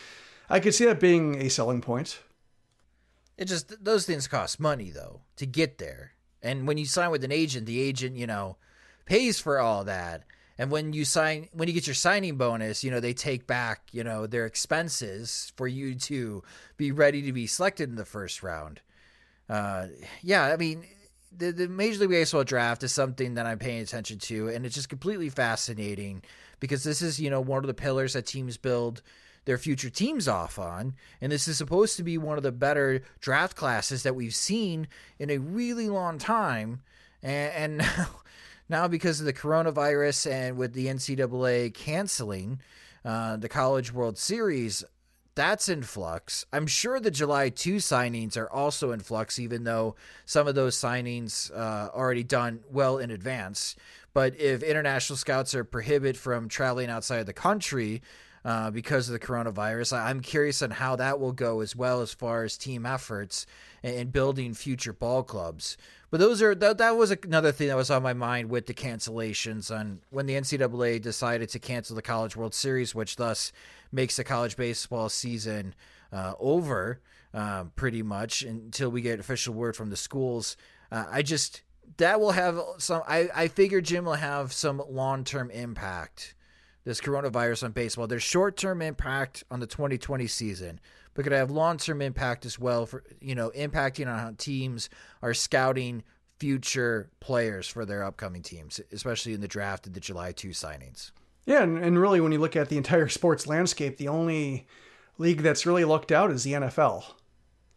[0.50, 2.20] I could see that being a selling point.
[3.38, 6.14] It just those things cost money though to get there.
[6.44, 8.58] And when you sign with an agent the agent you know
[9.06, 10.24] pays for all that
[10.62, 13.82] and when you sign when you get your signing bonus you know they take back
[13.92, 16.44] you know their expenses for you to
[16.78, 18.80] be ready to be selected in the first round
[19.50, 19.88] uh,
[20.22, 20.86] yeah i mean
[21.36, 24.76] the, the Major League Baseball draft is something that I'm paying attention to, and it's
[24.76, 26.24] just completely fascinating
[26.60, 29.02] because this is, you know, one of the pillars that teams build
[29.46, 30.94] their future teams off on.
[31.22, 34.90] And this is supposed to be one of the better draft classes that we've seen
[35.20, 36.82] in a really long time.
[37.24, 38.10] And, and now,
[38.72, 42.60] now, because of the coronavirus and with the NCAA canceling
[43.06, 44.84] uh, the College World Series,
[45.36, 46.46] that's in flux.
[46.52, 49.96] I'm sure the July 2 signings are also in flux, even though
[50.26, 53.76] some of those signings uh, already done well in advance.
[54.14, 58.02] But if international scouts are prohibited from traveling outside the country
[58.44, 62.14] uh, because of the coronavirus, I'm curious on how that will go as well as
[62.14, 63.46] far as team efforts
[63.84, 65.78] and building future ball clubs.
[66.10, 68.74] But those are that, that was another thing that was on my mind with the
[68.74, 73.54] cancellations on when the NCAA decided to cancel the College World Series, which thus
[73.92, 75.74] makes the college baseball season
[76.12, 77.00] uh, over
[77.34, 80.58] um, pretty much until we get official word from the schools.
[80.92, 81.62] Uh, I just
[81.98, 83.04] that will have some.
[83.08, 86.36] I I figure Jim will have some long term impact
[86.84, 88.08] this coronavirus on baseball.
[88.08, 90.80] There's short term impact on the 2020 season,
[91.14, 94.90] but could have long term impact as well for you know impacting on how teams
[95.22, 96.04] are scouting
[96.40, 101.12] future players for their upcoming teams, especially in the draft and the July 2 signings.
[101.46, 104.68] Yeah, and, and really, when you look at the entire sports landscape, the only
[105.18, 107.04] league that's really looked out is the NFL.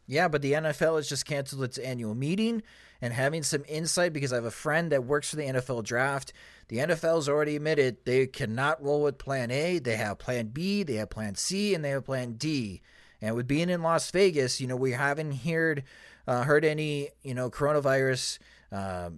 [0.06, 2.62] Yeah, but the NFL has just canceled its annual meeting
[3.00, 6.32] and having some insight because I have a friend that works for the NFL draft.
[6.68, 9.78] The NFL's already admitted they cannot roll with plan A.
[9.78, 12.80] They have plan B, they have plan C, and they have plan D.
[13.20, 15.84] And with being in Las Vegas, you know, we haven't heard
[16.26, 18.38] uh, heard any, you know, coronavirus
[18.72, 19.10] uh,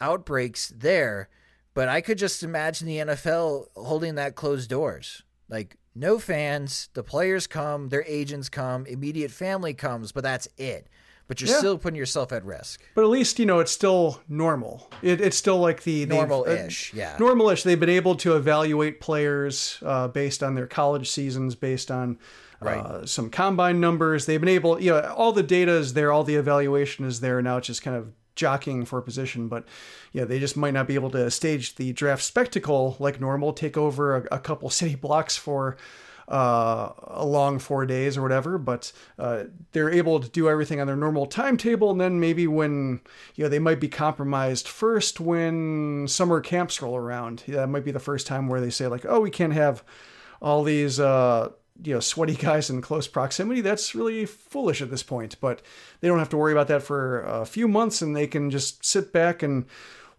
[0.00, 1.28] outbreaks there.
[1.74, 5.22] But I could just imagine the NFL holding that closed doors.
[5.48, 10.88] Like, no fans, the players come, their agents come, immediate family comes, but that's it.
[11.26, 11.58] But you're yeah.
[11.58, 12.82] still putting yourself at risk.
[12.94, 14.90] But at least, you know, it's still normal.
[15.00, 17.16] It, it's still like the normal ish, uh, yeah.
[17.18, 17.62] Normal ish.
[17.62, 22.18] They've been able to evaluate players uh, based on their college seasons, based on
[22.60, 23.08] uh, right.
[23.08, 24.26] some combine numbers.
[24.26, 27.40] They've been able, you know, all the data is there, all the evaluation is there.
[27.40, 29.64] Now it's just kind of jockeying for a position, but
[30.12, 33.76] yeah, they just might not be able to stage the draft spectacle like normal, take
[33.76, 35.76] over a, a couple city blocks for
[36.28, 40.86] uh, a long four days or whatever, but uh, they're able to do everything on
[40.86, 41.90] their normal timetable.
[41.90, 43.00] And then maybe when,
[43.34, 47.42] you know, they might be compromised first when summer camps roll around.
[47.46, 49.82] Yeah, that might be the first time where they say, like, oh, we can't have
[50.40, 51.50] all these, uh,
[51.82, 55.60] you know sweaty guys in close proximity that's really foolish at this point but
[56.00, 58.84] they don't have to worry about that for a few months and they can just
[58.84, 59.66] sit back and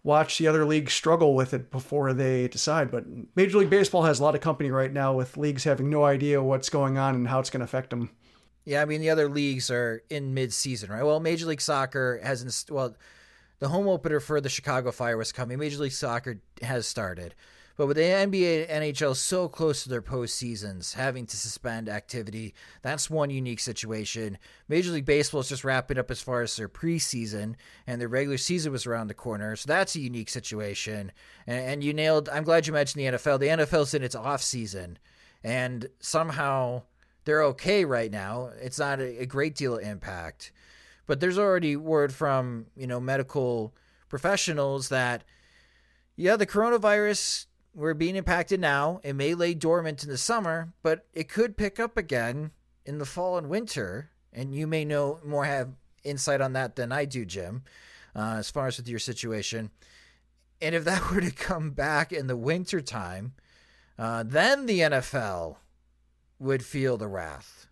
[0.06, 2.90] watch the other leagues struggle with it before they decide.
[2.90, 3.04] But
[3.34, 6.42] major league baseball has a lot of company right now with leagues having no idea
[6.42, 8.10] what's going on and how it's going to affect them
[8.66, 11.02] yeah i mean the other leagues are in mid-season right?
[11.02, 12.94] Well major league soccer hasn't well
[13.58, 15.58] the home opener for the chicago fire was coming.
[15.58, 17.34] Major league soccer has started
[17.76, 22.54] but with the NBA and NHL so close to their postseasons, having to suspend activity,
[22.82, 24.38] that's one unique situation.
[24.68, 27.54] Major League Baseball is just wrapping up as far as their preseason,
[27.86, 29.56] and their regular season was around the corner.
[29.56, 31.12] So that's a unique situation.
[31.46, 33.40] And, and you nailed, I'm glad you mentioned the NFL.
[33.40, 34.98] The NFL's in its off season,
[35.44, 36.82] and somehow
[37.26, 38.50] they're okay right now.
[38.60, 40.50] It's not a, a great deal of impact.
[41.06, 43.74] But there's already word from, you know, medical
[44.08, 45.24] professionals that
[46.16, 47.46] yeah, the coronavirus
[47.76, 49.00] we're being impacted now.
[49.04, 52.50] It may lay dormant in the summer, but it could pick up again
[52.86, 54.10] in the fall and winter.
[54.32, 55.68] And you may know more have
[56.02, 57.64] insight on that than I do, Jim,
[58.14, 59.70] uh, as far as with your situation.
[60.62, 63.34] And if that were to come back in the winter time,
[63.98, 65.56] uh, then the NFL
[66.38, 67.66] would feel the wrath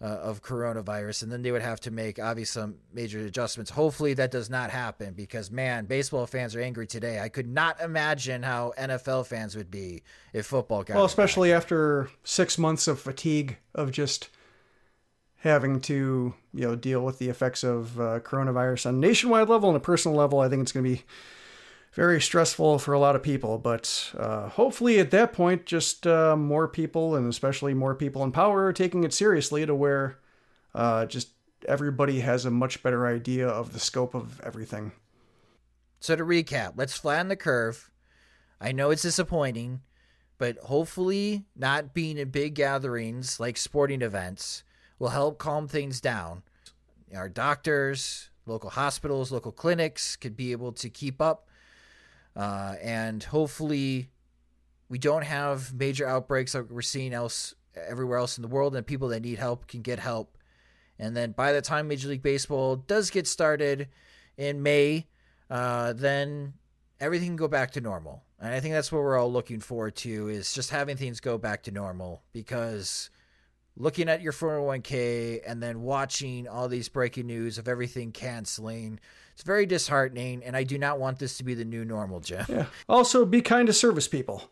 [0.00, 3.70] uh, of coronavirus, and then they would have to make obviously some major adjustments.
[3.70, 7.20] Hopefully, that does not happen because man, baseball fans are angry today.
[7.20, 10.96] I could not imagine how NFL fans would be if football got.
[10.96, 11.58] Well, especially back.
[11.58, 14.28] after six months of fatigue of just
[15.38, 19.76] having to you know deal with the effects of uh, coronavirus on nationwide level and
[19.76, 20.40] a personal level.
[20.40, 21.04] I think it's going to be
[21.96, 23.56] very stressful for a lot of people.
[23.56, 28.32] But uh, hopefully, at that point, just uh, more people, and especially more people in
[28.32, 30.18] power, are taking it seriously to where
[30.74, 31.30] uh, just
[31.66, 34.92] everybody has a much better idea of the scope of everything.
[35.98, 37.90] So, to recap, let's flatten the curve.
[38.60, 39.80] I know it's disappointing,
[40.36, 44.64] but hopefully, not being in big gatherings like sporting events
[44.98, 46.42] will help calm things down.
[47.14, 51.45] Our doctors, local hospitals, local clinics could be able to keep up
[52.36, 54.10] uh, and hopefully,
[54.88, 58.86] we don't have major outbreaks like we're seeing else everywhere else in the world, and
[58.86, 60.36] people that need help can get help.
[60.98, 63.88] And then by the time Major League Baseball does get started
[64.36, 65.06] in May,
[65.50, 66.54] uh, then
[67.00, 68.22] everything can go back to normal.
[68.40, 71.38] And I think that's what we're all looking forward to is just having things go
[71.38, 73.10] back to normal because
[73.76, 78.98] looking at your 401k and then watching all these breaking news of everything canceling
[79.36, 82.46] it's very disheartening, and I do not want this to be the new normal, Jim.
[82.48, 82.66] Yeah.
[82.88, 84.50] Also, be kind to service people.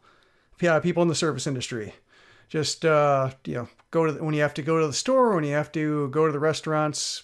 [0.61, 1.95] Yeah, people in the service industry.
[2.51, 5.35] Just uh, you know, go to the, when you have to go to the store,
[5.35, 7.23] when you have to go to the restaurants.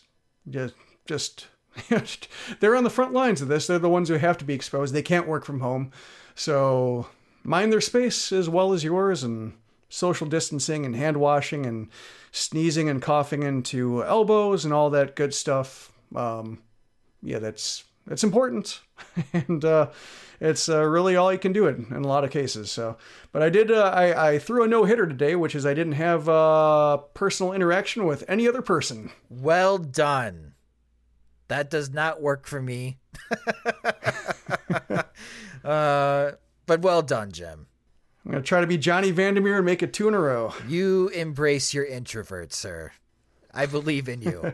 [0.49, 0.75] Just,
[1.05, 1.49] just
[2.61, 3.67] they're on the front lines of this.
[3.67, 4.95] They're the ones who have to be exposed.
[4.95, 5.93] They can't work from home,
[6.35, 7.09] so
[7.45, 9.53] mind their space as well as yours, and
[9.91, 11.89] social distancing and hand washing and
[12.33, 15.93] sneezing and coughing into elbows and all that good stuff.
[16.17, 16.63] Um,
[17.23, 18.81] yeah, that's it's important,
[19.35, 19.91] and uh,
[20.41, 22.71] it's uh, really all you can do it in a lot of cases.
[22.71, 22.97] So,
[23.33, 25.93] but I did uh, I, I threw a no hitter today, which is I didn't
[25.93, 29.11] have uh, personal interaction with any other person.
[29.29, 30.55] Well done.
[31.49, 32.99] That does not work for me.
[35.65, 36.31] uh,
[36.67, 37.67] but well done, Jim.
[38.25, 40.21] I'm going to try to be Johnny Vander Meer and make it two in a
[40.21, 40.53] row.
[40.69, 42.93] You embrace your introvert, sir.
[43.53, 44.53] I believe in you.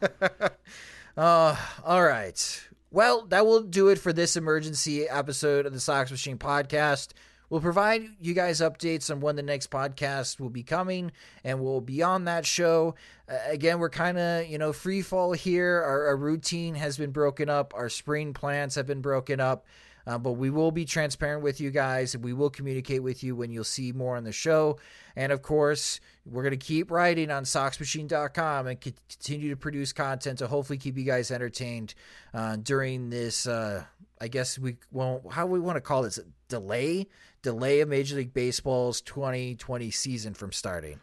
[1.16, 2.68] uh, all right.
[2.90, 7.12] Well, that will do it for this emergency episode of the Sox Machine podcast.
[7.50, 11.12] We'll provide you guys updates on when the next podcast will be coming,
[11.44, 12.94] and we'll be on that show.
[13.28, 15.82] Uh, again, we're kind of, you know, free fall here.
[15.82, 19.66] Our, our, routine has been broken up, our spring plans have been broken up.
[20.06, 23.34] Uh, but we will be transparent with you guys and we will communicate with you
[23.34, 24.78] when you'll see more on the show.
[25.16, 30.38] And of course, we're going to keep writing on SoxMachine.com and continue to produce content
[30.38, 31.94] to hopefully keep you guys entertained
[32.32, 33.46] uh, during this.
[33.46, 33.84] Uh,
[34.20, 37.08] I guess we won't, how we want to call this delay,
[37.42, 41.00] delay of Major League Baseball's 2020 season from starting.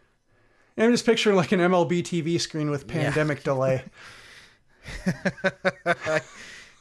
[0.77, 3.43] I'm just picturing like an MLB TV screen with pandemic yeah.
[3.43, 3.83] delay.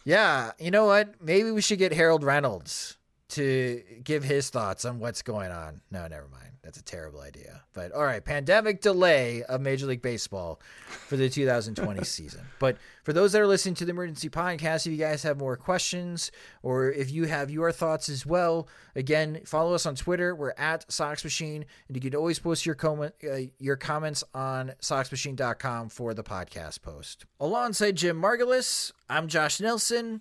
[0.04, 1.20] yeah, you know what?
[1.20, 2.96] Maybe we should get Harold Reynolds
[3.30, 5.80] to give his thoughts on what's going on.
[5.90, 6.50] No, never mind.
[6.62, 7.62] That's a terrible idea.
[7.72, 12.42] But all right, pandemic delay of Major League Baseball for the 2020 season.
[12.58, 15.56] But for those that are listening to the emergency podcast, if you guys have more
[15.56, 16.30] questions
[16.62, 20.34] or if you have your thoughts as well, again, follow us on Twitter.
[20.34, 24.72] We're at Sox Machine, and you can always post your comment uh, your comments on
[24.80, 27.24] SoxMachine.com for the podcast post.
[27.40, 30.20] Alongside Jim Margalus, I'm Josh Nelson.